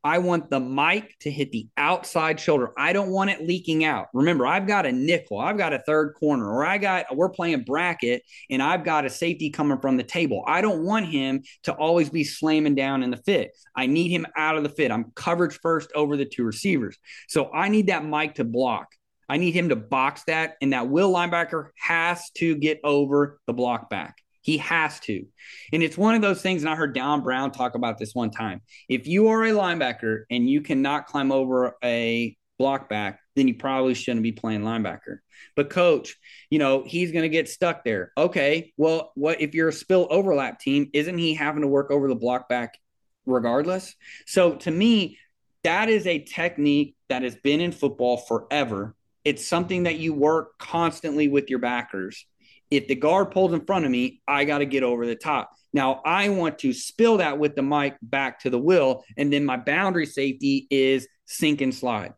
[0.03, 2.71] I want the Mike to hit the outside shoulder.
[2.79, 4.09] I don't want it leaking out.
[4.15, 7.65] Remember, I've got a nickel, I've got a third corner, or I got we're playing
[7.65, 10.43] bracket and I've got a safety coming from the table.
[10.47, 13.51] I don't want him to always be slamming down in the fit.
[13.77, 14.91] I need him out of the fit.
[14.91, 16.97] I'm coverage first over the two receivers.
[17.29, 18.89] So I need that Mike to block.
[19.29, 23.53] I need him to box that, and that will linebacker has to get over the
[23.53, 24.20] block back.
[24.43, 25.27] He has to.
[25.73, 28.31] And it's one of those things, and I heard Don Brown talk about this one
[28.31, 28.63] time.
[28.89, 33.55] If you are a linebacker and you cannot climb over a block back, then you
[33.55, 35.19] probably shouldn't be playing linebacker.
[35.57, 36.17] But coach,
[36.51, 38.13] you know, he's going to get stuck there.
[38.17, 40.91] Okay, well, what if you're a spill overlap team?
[40.93, 42.79] Isn't he having to work over the block back
[43.27, 43.95] regardless?
[44.27, 45.19] So to me,
[45.65, 48.95] that is a technique that has been in football forever.
[49.25, 52.27] It's something that you work constantly with your backers
[52.71, 55.51] if the guard pulls in front of me, I got to get over the top.
[55.73, 59.05] Now, I want to spill that with the Mike back to the will.
[59.17, 62.13] And then my boundary safety is sink and slide.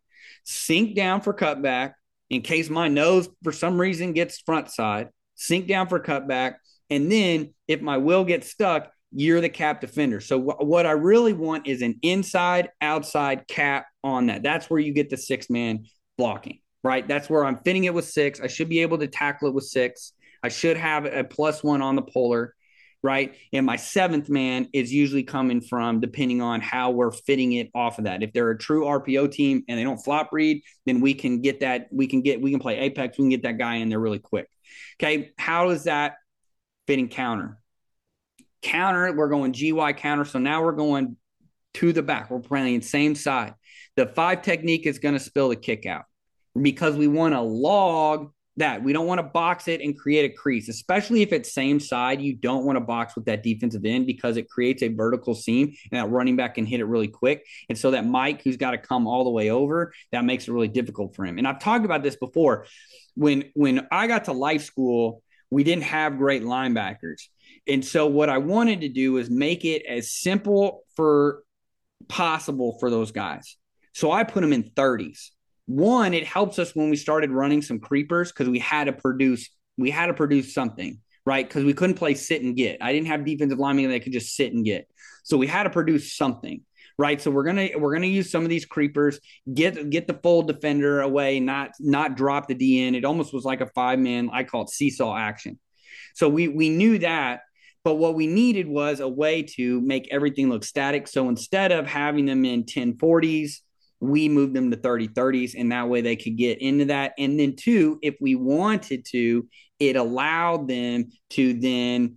[0.44, 1.92] Sink down for cutback
[2.30, 5.08] in case my nose, for some reason, gets front side.
[5.34, 6.54] Sink down for cutback.
[6.88, 10.20] And then if my will gets stuck, you're the cap defender.
[10.20, 14.42] So, w- what I really want is an inside outside cap on that.
[14.42, 15.84] That's where you get the six man
[16.16, 16.60] blocking.
[16.82, 17.06] right?
[17.06, 18.40] That's where I'm fitting it with six.
[18.40, 20.12] I should be able to tackle it with six.
[20.42, 22.54] I should have a plus one on the puller,
[23.02, 23.34] right?
[23.52, 27.98] And my seventh man is usually coming from depending on how we're fitting it off
[27.98, 28.22] of that.
[28.22, 31.60] If they're a true RPO team and they don't flop read, then we can get
[31.60, 31.88] that.
[31.92, 33.18] We can get we can play apex.
[33.18, 34.48] We can get that guy in there really quick.
[35.00, 36.14] Okay, how is that
[36.86, 37.58] fitting counter?
[38.62, 40.24] Counter, we're going GY counter.
[40.24, 41.16] So now we're going
[41.74, 42.30] to the back.
[42.30, 43.54] We're playing same side.
[43.96, 46.04] The five technique is going to spill the kick out
[46.60, 48.82] because we want to log that.
[48.82, 52.20] We don't want to box it and create a crease, especially if it's same side.
[52.20, 55.74] You don't want to box with that defensive end because it creates a vertical seam
[55.90, 57.46] and that running back can hit it really quick.
[57.68, 60.52] And so that Mike, who's got to come all the way over, that makes it
[60.52, 61.38] really difficult for him.
[61.38, 62.66] And I've talked about this before.
[63.14, 67.22] When when I got to life school, we didn't have great linebackers.
[67.66, 71.42] And so what I wanted to do was make it as simple for
[72.08, 73.56] possible for those guys.
[73.92, 75.30] So I put them in 30s.
[75.66, 79.48] One, it helps us when we started running some creepers because we had to produce
[79.78, 81.46] we had to produce something, right?
[81.46, 82.78] Because we couldn't play sit and get.
[82.82, 84.88] I didn't have defensive linemen that could just sit and get.
[85.24, 86.62] So we had to produce something,
[86.98, 87.20] right?
[87.20, 89.18] So we're gonna we're gonna use some of these creepers,
[89.52, 92.94] get get the full defender away, not not drop the DN.
[92.94, 94.30] It almost was like a five man.
[94.32, 95.58] I call it seesaw action.
[96.14, 97.40] So we we knew that,
[97.84, 101.08] but what we needed was a way to make everything look static.
[101.08, 103.60] So instead of having them in 1040s,
[104.02, 107.12] we moved them to 30 30s, and that way they could get into that.
[107.18, 109.48] And then, two, if we wanted to,
[109.78, 112.16] it allowed them to then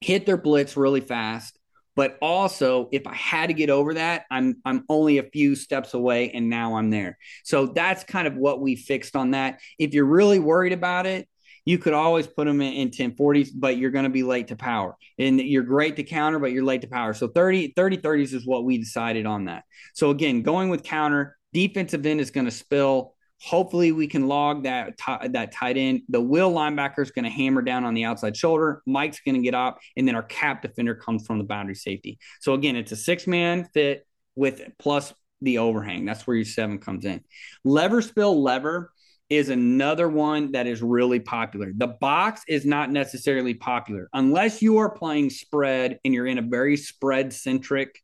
[0.00, 1.58] hit their blitz really fast.
[1.94, 5.92] But also, if I had to get over that, I'm I'm only a few steps
[5.92, 7.18] away, and now I'm there.
[7.44, 9.60] So that's kind of what we fixed on that.
[9.78, 11.28] If you're really worried about it,
[11.64, 14.56] you could always put them in, in 1040s, but you're going to be late to
[14.56, 14.96] power.
[15.18, 17.14] And you're great to counter, but you're late to power.
[17.14, 19.64] So 30, 30 30s is what we decided on that.
[19.94, 23.14] So again, going with counter, defensive end is going to spill.
[23.40, 26.02] Hopefully, we can log that t- that tight end.
[26.08, 28.82] The will linebacker is going to hammer down on the outside shoulder.
[28.86, 32.20] Mike's going to get up, and then our cap defender comes from the boundary safety.
[32.40, 34.06] So again, it's a six man fit
[34.36, 36.04] with plus the overhang.
[36.04, 37.24] That's where your seven comes in.
[37.64, 38.92] Lever spill lever
[39.32, 41.72] is another one that is really popular.
[41.74, 46.42] The box is not necessarily popular unless you are playing spread and you're in a
[46.42, 47.98] very spread centric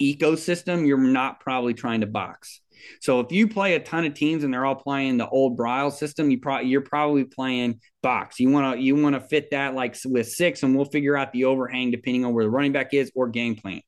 [0.00, 0.86] ecosystem.
[0.86, 2.62] You're not probably trying to box.
[3.02, 5.98] So if you play a ton of teams and they're all playing the old Briles
[5.98, 8.40] system, you probably you're probably playing box.
[8.40, 11.34] You want to you want to fit that like with six, and we'll figure out
[11.34, 13.82] the overhang depending on where the running back is or game plan.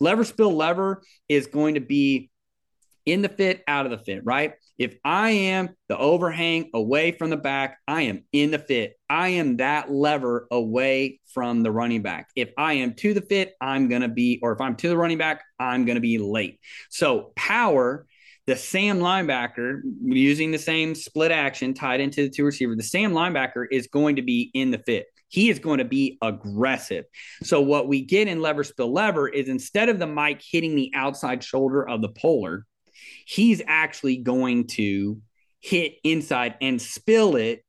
[0.00, 2.28] Lever spill lever is going to be
[3.06, 4.52] in the fit, out of the fit, right?
[4.78, 8.98] If I am the overhang away from the back, I am in the fit.
[9.08, 12.28] I am that lever away from the running back.
[12.36, 14.96] If I am to the fit, I'm going to be, or if I'm to the
[14.96, 16.60] running back, I'm going to be late.
[16.90, 18.06] So, power,
[18.46, 23.12] the Sam linebacker, using the same split action tied into the two receiver, the Sam
[23.12, 27.04] linebacker is going to be in the fit he is going to be aggressive.
[27.42, 30.92] So what we get in lever spill lever is instead of the Mike hitting the
[30.94, 32.64] outside shoulder of the puller,
[33.26, 35.20] he's actually going to
[35.60, 37.64] hit inside and spill it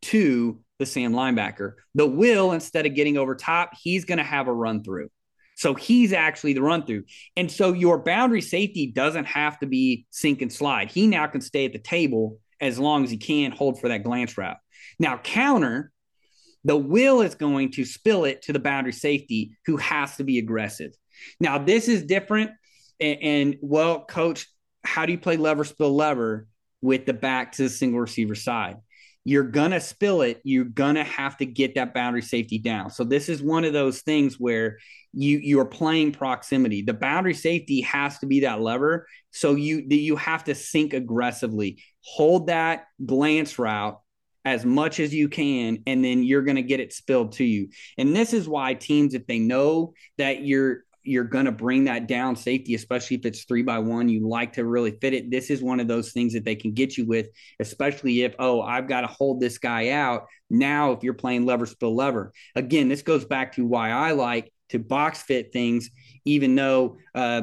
[0.00, 1.74] to the Sam linebacker.
[1.94, 5.10] The will, instead of getting over top, he's going to have a run through.
[5.54, 7.04] So he's actually the run through.
[7.36, 10.90] And so your boundary safety doesn't have to be sink and slide.
[10.90, 14.02] He now can stay at the table as long as he can hold for that
[14.02, 14.56] glance route.
[14.98, 15.92] Now, counter,
[16.64, 20.38] the will is going to spill it to the boundary safety who has to be
[20.38, 20.92] aggressive.
[21.38, 22.52] Now, this is different.
[22.98, 24.46] And, and well, coach,
[24.84, 26.46] how do you play lever spill lever
[26.80, 28.76] with the back to the single receiver side?
[29.24, 30.40] You're gonna spill it.
[30.42, 32.90] You're gonna have to get that boundary safety down.
[32.90, 34.78] So this is one of those things where
[35.12, 36.82] you you're playing proximity.
[36.82, 39.06] The boundary safety has to be that lever.
[39.30, 41.82] So you you have to sink aggressively.
[42.00, 44.00] Hold that glance route
[44.44, 47.68] as much as you can, and then you're going to get it spilled to you.
[47.96, 52.06] And this is why teams, if they know that you're you're going to bring that
[52.06, 54.08] down safety, especially if it's three by one.
[54.08, 55.30] You like to really fit it.
[55.30, 57.28] This is one of those things that they can get you with,
[57.60, 60.26] especially if, oh, I've got to hold this guy out.
[60.50, 62.32] Now, if you're playing lever, spill lever.
[62.54, 65.90] Again, this goes back to why I like to box fit things,
[66.24, 67.42] even though uh,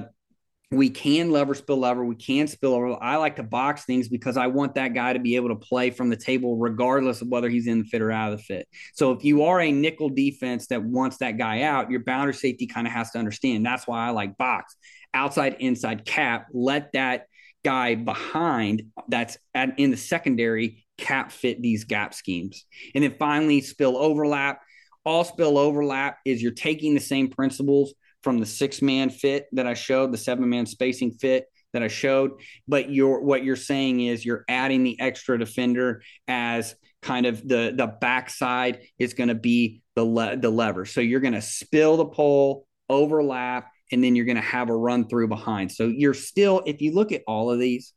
[0.71, 2.95] we can lever spill lever we can spill over.
[3.01, 5.89] I like to box things because i want that guy to be able to play
[5.89, 8.67] from the table regardless of whether he's in the fit or out of the fit.
[8.93, 12.67] So if you are a nickel defense that wants that guy out your boundary safety
[12.67, 13.65] kind of has to understand.
[13.65, 14.75] That's why i like box.
[15.13, 17.25] Outside inside cap let that
[17.65, 22.65] guy behind that's at, in the secondary cap fit these gap schemes.
[22.93, 24.61] And then finally spill overlap.
[25.03, 27.93] All spill overlap is you're taking the same principles
[28.23, 31.87] from the six man fit that I showed, the seven man spacing fit, that I
[31.87, 32.31] showed,
[32.67, 37.73] but you're what you're saying is you're adding the extra defender as kind of the
[37.75, 40.85] the backside is going to be the le- the lever.
[40.85, 44.75] So you're going to spill the pole, overlap, and then you're going to have a
[44.75, 45.71] run through behind.
[45.71, 47.93] So you're still, if you look at all of these,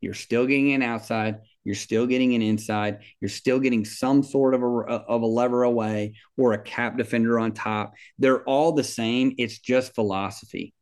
[0.00, 1.36] you're still getting an outside,
[1.66, 5.26] you're still getting an inside, you're still getting some sort of a uh, of a
[5.26, 7.94] lever away or a cap defender on top.
[8.20, 9.34] They're all the same.
[9.36, 10.72] It's just philosophy.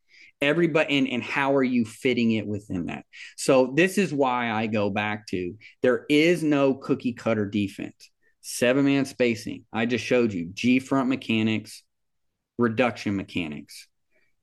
[0.42, 3.06] Everybody and, and how are you fitting it within that?
[3.38, 8.10] So this is why i go back to there is no cookie cutter defense.
[8.42, 9.64] Seven man spacing.
[9.72, 11.82] I just showed you g front mechanics
[12.58, 13.88] reduction mechanics.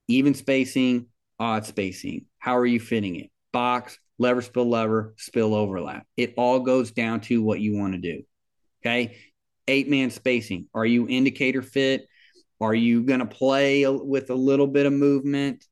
[0.07, 1.05] Even spacing
[1.39, 2.25] odd spacing.
[2.39, 3.29] How are you fitting it?
[3.53, 6.05] Box lever spill lever spill overlap.
[6.15, 8.23] It all goes down to what you want to do.
[8.81, 9.17] Okay?
[9.67, 10.67] Eight man spacing.
[10.73, 12.07] Are you indicator fit?
[12.59, 15.65] Are you going to play with a little bit of movement?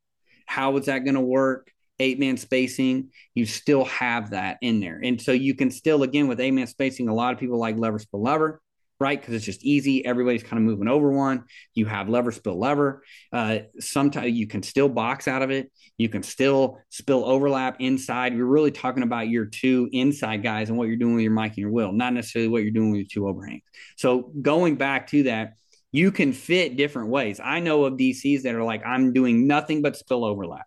[0.46, 1.72] How is that going to work?
[2.00, 5.00] Eight man spacing, you still have that in there.
[5.04, 7.78] And so you can still, again, with eight man spacing, a lot of people like
[7.78, 8.62] lever spill lever,
[9.00, 9.20] right?
[9.20, 10.06] Because it's just easy.
[10.06, 11.46] Everybody's kind of moving over one.
[11.74, 13.04] You have lever spill lever.
[13.32, 15.72] Uh, sometimes you can still box out of it.
[15.98, 18.34] You can still spill overlap inside.
[18.34, 21.52] You're really talking about your two inside guys and what you're doing with your Mike
[21.52, 23.64] and your will, not necessarily what you're doing with your two overhangs.
[23.96, 25.54] So going back to that,
[25.92, 27.40] you can fit different ways.
[27.44, 30.66] I know of DCs that are like, I'm doing nothing but spill overlap.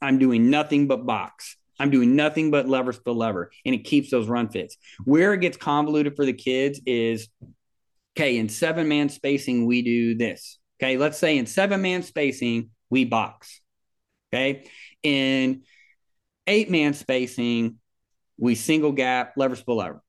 [0.00, 1.56] I'm doing nothing but box.
[1.80, 3.50] I'm doing nothing but lever spill lever.
[3.64, 4.76] And it keeps those run fits.
[5.04, 7.28] Where it gets convoluted for the kids is
[8.18, 10.58] okay, in seven man spacing, we do this.
[10.80, 10.96] Okay.
[10.96, 13.60] Let's say in seven man spacing, we box.
[14.32, 14.68] Okay.
[15.02, 15.62] In
[16.46, 17.76] eight man spacing,
[18.38, 20.02] we single gap, lever spill lever.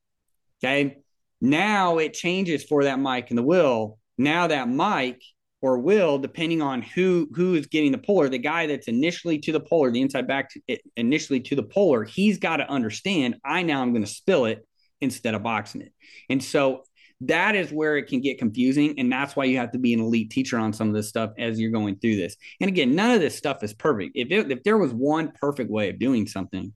[0.64, 0.98] Okay.
[1.42, 5.24] Now it changes for that Mike and the will now that Mike
[5.62, 9.52] or Will, depending on who who is getting the puller, the guy that's initially to
[9.52, 13.38] the puller, the inside back to, initially to the puller, he's got to understand.
[13.44, 14.68] I now I'm going to spill it
[15.02, 15.94] instead of boxing it,
[16.30, 16.84] and so
[17.22, 20.00] that is where it can get confusing, and that's why you have to be an
[20.00, 22.36] elite teacher on some of this stuff as you're going through this.
[22.62, 24.12] And again, none of this stuff is perfect.
[24.16, 26.74] If it, if there was one perfect way of doing something,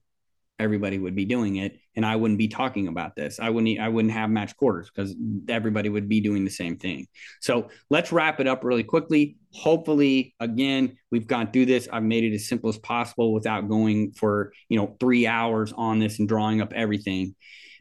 [0.58, 3.40] everybody would be doing it and I wouldn't be talking about this.
[3.40, 5.14] I wouldn't I wouldn't have match quarters because
[5.48, 7.06] everybody would be doing the same thing.
[7.40, 9.36] So let's wrap it up really quickly.
[9.52, 11.88] Hopefully, again, we've gone through this.
[11.92, 15.98] I've made it as simple as possible without going for you know three hours on
[15.98, 17.34] this and drawing up everything.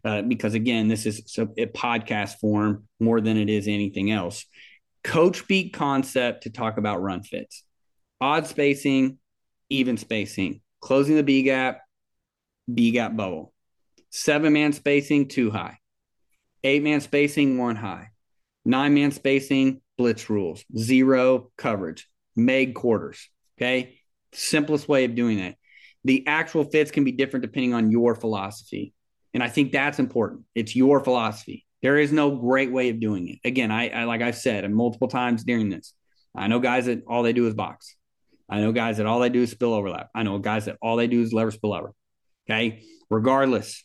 [0.04, 1.20] Uh, because again, this is
[1.58, 4.46] a podcast form more than it is anything else.
[5.04, 7.64] Coach beat concept to talk about run fits,
[8.20, 9.18] odd spacing,
[9.70, 11.82] even spacing, closing the B gap,
[12.72, 13.54] B gap bubble.
[14.10, 15.80] Seven man spacing, two high.
[16.64, 18.10] Eight man spacing, one high.
[18.66, 20.64] Nine man spacing, blitz rules.
[20.78, 22.08] Zero coverage.
[22.36, 23.30] Meg quarters.
[23.58, 23.98] Okay.
[24.34, 25.56] Simplest way of doing that.
[26.06, 28.94] The actual fits can be different depending on your philosophy.
[29.34, 30.44] And I think that's important.
[30.56, 31.66] It's your philosophy.
[31.82, 33.40] There is no great way of doing it.
[33.48, 35.94] Again, I, I like I've said multiple times during this,
[36.36, 37.96] I know guys that all they do is box.
[38.50, 40.10] I know guys that all they do is spill overlap.
[40.14, 41.94] I know guys that all they do is lever spill over.
[42.50, 42.84] Okay.
[43.10, 43.84] Regardless,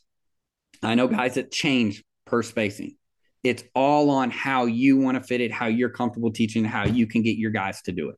[0.83, 2.97] I know guys that change per spacing.
[3.45, 7.07] It's all on how you want to fit it, how you're comfortable teaching, how you
[7.07, 8.17] can get your guys to do it.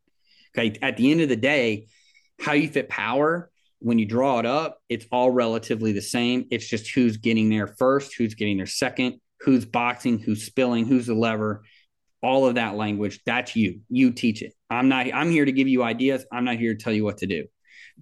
[0.57, 0.79] Okay.
[0.83, 1.87] At the end of the day,
[2.41, 3.50] how you fit power
[3.81, 6.47] when you draw it up, it's all relatively the same.
[6.51, 11.07] It's just who's getting there first, who's getting there second, who's boxing, who's spilling, who's
[11.07, 11.65] the lever,
[12.23, 13.21] all of that language.
[13.27, 13.81] That's you.
[13.89, 14.55] You teach it.
[14.69, 16.25] I'm not, I'm here to give you ideas.
[16.31, 17.47] I'm not here to tell you what to do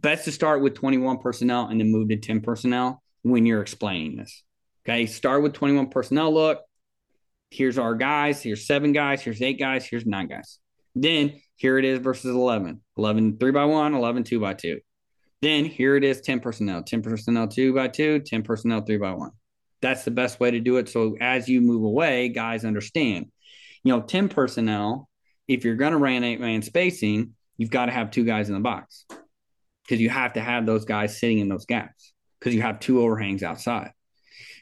[0.01, 4.17] best to start with 21 personnel and then move to 10 personnel when you're explaining
[4.17, 4.43] this.
[4.85, 5.07] Okay.
[5.07, 6.33] Start with 21 personnel.
[6.33, 6.61] Look,
[7.51, 8.43] here's our guys.
[8.43, 9.23] Here's seven guys.
[9.23, 9.87] Here's eight guys.
[9.87, 10.59] Here's nine guys.
[10.95, 14.81] Then here it is versus 11, 11, three by one, 11, two by two.
[15.41, 19.13] Then here it is 10 personnel, 10 personnel, two by two, 10 personnel, three by
[19.13, 19.31] one.
[19.81, 20.89] That's the best way to do it.
[20.89, 23.27] So as you move away, guys understand,
[23.85, 25.09] you know, 10 personnel,
[25.47, 28.55] if you're going to run eight man spacing, you've got to have two guys in
[28.55, 29.07] the box
[29.85, 33.01] because you have to have those guys sitting in those gaps because you have two
[33.01, 33.93] overhangs outside.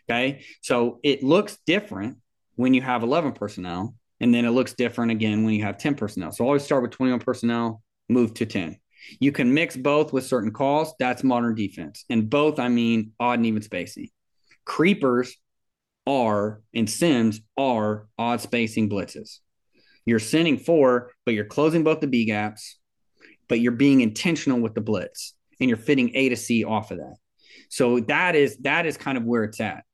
[0.09, 0.45] Okay.
[0.63, 2.19] So it looks different
[2.55, 5.95] when you have 11 personnel, and then it looks different again when you have 10
[5.95, 6.33] personnel.
[6.33, 8.79] So always start with 21 personnel, move to 10.
[9.21, 10.95] You can mix both with certain calls.
[10.99, 12.05] That's modern defense.
[12.11, 14.09] And both, I mean odd and even spacing.
[14.65, 15.37] Creepers
[16.07, 19.39] are, and Sims are odd spacing blitzes.
[20.05, 22.79] You're sending four, but you're closing both the B gaps
[23.49, 26.99] but you're being intentional with the blitz and you're fitting A to C off of
[26.99, 27.17] that.
[27.69, 29.85] So that is that is kind of where it's at.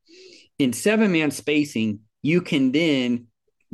[0.58, 3.26] In seven man spacing, you can then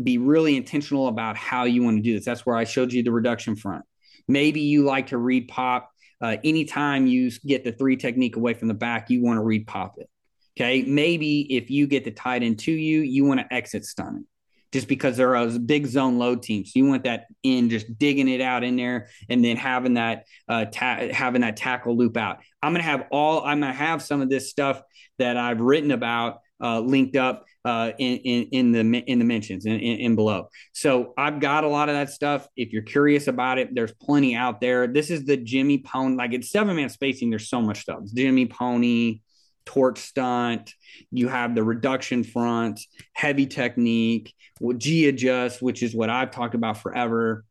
[0.02, 2.24] be really intentional about how you want to do this.
[2.24, 3.84] That's where I showed you the reduction front.
[4.28, 8.68] Maybe you like to read pop uh, anytime you get the three technique away from
[8.68, 10.08] the back, you want to read pop it.
[10.56, 10.82] Okay.
[10.82, 14.24] Maybe if you get the tight end to you, you want to exit stun it
[14.72, 16.64] just because there are a big zone load team.
[16.64, 20.24] So you want that in just digging it out in there and then having that
[20.48, 22.38] uh, ta- having that tackle loop out.
[22.62, 24.82] I'm gonna have all I'm gonna have some of this stuff
[25.18, 29.66] that I've written about uh, linked up uh, in, in, in the in the mentions
[29.66, 30.48] in, in, in, below.
[30.72, 32.48] So I've got a lot of that stuff.
[32.56, 34.86] If you're curious about it, there's plenty out there.
[34.86, 36.16] This is the Jimmy Pony.
[36.16, 37.30] Like it's seven man spacing.
[37.30, 38.00] There's so much stuff.
[38.14, 39.20] Jimmy Pony,
[39.66, 40.72] torch stunt.
[41.10, 42.80] You have the reduction front,
[43.12, 44.34] heavy technique,
[44.78, 47.44] G adjust, which is what I've talked about forever.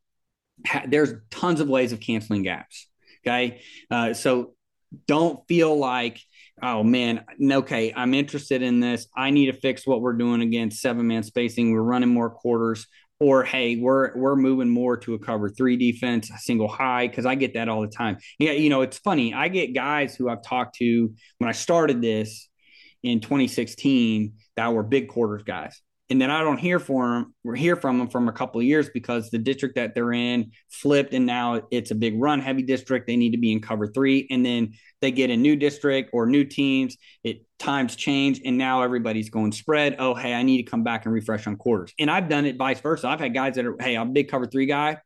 [0.86, 2.88] There's tons of ways of canceling gaps.
[3.24, 3.60] Okay.
[3.90, 4.54] Uh, so
[5.06, 6.18] don't feel like,
[6.62, 9.06] oh man, okay, I'm interested in this.
[9.16, 11.72] I need to fix what we're doing against seven man spacing.
[11.72, 12.86] We're running more quarters
[13.20, 17.34] or hey, we're we're moving more to a cover three defense, single high, because I
[17.34, 18.18] get that all the time.
[18.38, 19.34] Yeah, you know, it's funny.
[19.34, 22.48] I get guys who I've talked to when I started this
[23.02, 25.80] in 2016 that were big quarters guys
[26.10, 28.88] and then I don't hear from them, hear from them from a couple of years
[28.88, 33.06] because the district that they're in flipped, and now it's a big run heavy district.
[33.06, 36.26] They need to be in cover three, and then they get a new district or
[36.26, 36.96] new teams.
[37.24, 39.96] It times change, and now everybody's going spread.
[39.98, 41.92] Oh, hey, I need to come back and refresh on quarters.
[41.98, 43.08] And I've done it vice versa.
[43.08, 44.98] I've had guys that are, hey, I'm a big cover three guy.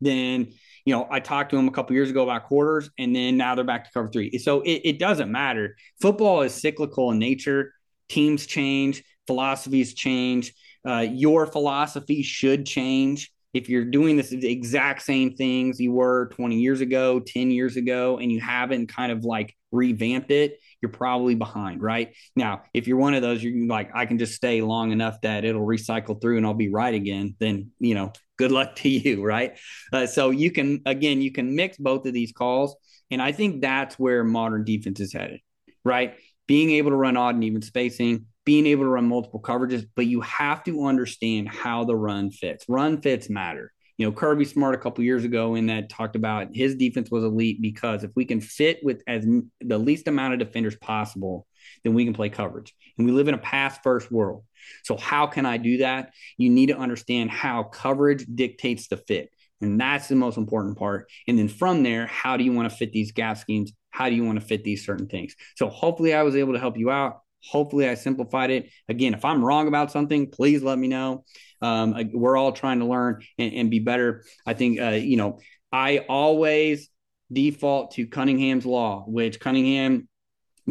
[0.00, 0.52] Then
[0.84, 3.54] you know, I talked to them a couple years ago about quarters, and then now
[3.54, 4.38] they're back to cover three.
[4.38, 5.76] So it, it doesn't matter.
[6.00, 7.72] Football is cyclical in nature.
[8.08, 10.52] Teams change philosophies change.
[10.86, 13.30] Uh, your philosophy should change.
[13.54, 17.76] If you're doing this the exact same things you were 20 years ago, 10 years
[17.76, 22.14] ago, and you haven't kind of like revamped it, you're probably behind, right?
[22.34, 25.44] Now, if you're one of those, you're like, I can just stay long enough that
[25.44, 29.22] it'll recycle through and I'll be right again, then, you know, good luck to you,
[29.24, 29.56] right?
[29.92, 32.76] Uh, so you can, again, you can mix both of these calls.
[33.10, 35.40] And I think that's where modern defense is headed,
[35.84, 36.16] right?
[36.46, 40.06] Being able to run odd and even spacing, being able to run multiple coverages, but
[40.06, 42.64] you have to understand how the run fits.
[42.68, 43.72] Run fits matter.
[43.96, 47.22] You know, Kirby Smart a couple years ago in that talked about his defense was
[47.22, 49.24] elite because if we can fit with as
[49.60, 51.46] the least amount of defenders possible,
[51.84, 52.74] then we can play coverage.
[52.98, 54.44] And we live in a pass first world.
[54.82, 56.12] So how can I do that?
[56.36, 59.30] You need to understand how coverage dictates the fit.
[59.60, 61.08] And that's the most important part.
[61.28, 63.72] And then from there, how do you want to fit these gap schemes?
[63.90, 65.34] How do you want to fit these certain things?
[65.56, 67.20] So hopefully I was able to help you out.
[67.50, 68.70] Hopefully, I simplified it.
[68.88, 71.24] Again, if I'm wrong about something, please let me know.
[71.60, 74.24] Um, we're all trying to learn and, and be better.
[74.46, 75.40] I think, uh, you know,
[75.72, 76.88] I always
[77.32, 80.08] default to Cunningham's law, which Cunningham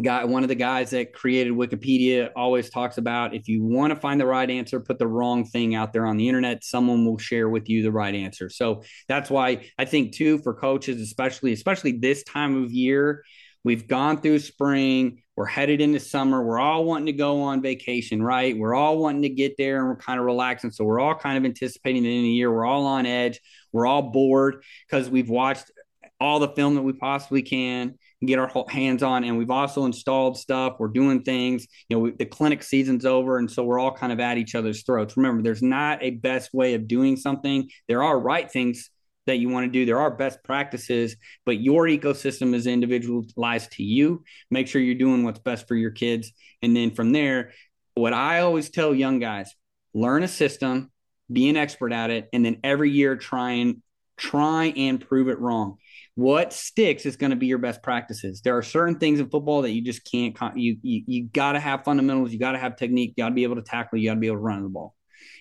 [0.02, 4.00] guy one of the guys that created wikipedia always talks about if you want to
[4.00, 7.18] find the right answer put the wrong thing out there on the internet someone will
[7.18, 11.52] share with you the right answer so that's why i think too for coaches especially
[11.52, 13.22] especially this time of year
[13.64, 16.42] we've gone through spring we're headed into summer.
[16.42, 18.56] We're all wanting to go on vacation, right?
[18.56, 20.70] We're all wanting to get there and we're kind of relaxing.
[20.70, 22.52] So we're all kind of anticipating the end of the year.
[22.52, 23.40] We're all on edge.
[23.72, 25.72] We're all bored because we've watched
[26.20, 29.24] all the film that we possibly can get our hands on.
[29.24, 30.76] And we've also installed stuff.
[30.78, 31.66] We're doing things.
[31.88, 33.36] You know, we, the clinic season's over.
[33.38, 35.16] And so we're all kind of at each other's throats.
[35.16, 37.68] Remember, there's not a best way of doing something.
[37.88, 38.88] There are right things
[39.26, 39.86] that you want to do.
[39.86, 41.16] There are best practices,
[41.46, 44.24] but your ecosystem is individualized to you.
[44.50, 46.32] Make sure you're doing what's best for your kids.
[46.62, 47.52] And then from there,
[47.94, 49.54] what I always tell young guys,
[49.92, 50.90] learn a system,
[51.32, 53.82] be an expert at it, and then every year try and
[54.16, 55.76] try and prove it wrong.
[56.14, 58.40] What sticks is going to be your best practices.
[58.40, 60.36] There are certain things in football that you just can't.
[60.56, 62.32] You you, you got to have fundamentals.
[62.32, 63.14] You got to have technique.
[63.16, 63.98] You got to be able to tackle.
[63.98, 64.94] You got to be able to run the ball.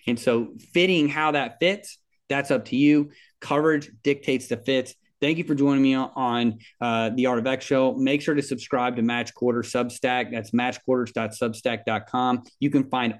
[0.07, 3.11] And so, fitting how that fits, that's up to you.
[3.43, 4.95] Coverage dictates the fits.
[5.21, 7.93] Thank you for joining me on uh, the Art of X show.
[7.93, 10.31] Make sure to subscribe to Match Quarter Substack.
[10.31, 12.43] That's matchquarters.substack.com.
[12.59, 13.19] You can find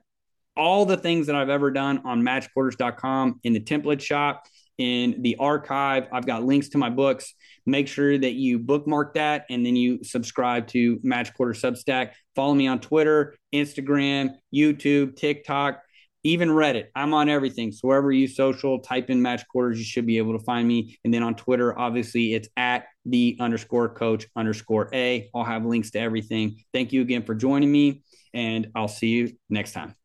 [0.55, 4.45] all the things that I've ever done on matchquarters.com in the template shop,
[4.77, 6.07] in the archive.
[6.11, 7.33] I've got links to my books.
[7.65, 12.11] Make sure that you bookmark that and then you subscribe to Match Quarter Substack.
[12.35, 15.82] Follow me on Twitter, Instagram, YouTube, TikTok
[16.23, 16.87] even Reddit.
[16.95, 17.71] I'm on everything.
[17.71, 20.97] So wherever you social, type in match quarters, you should be able to find me.
[21.03, 25.29] And then on Twitter, obviously it's at the underscore coach underscore A.
[25.35, 26.57] I'll have links to everything.
[26.73, 28.03] Thank you again for joining me,
[28.33, 29.95] and I'll see you next time.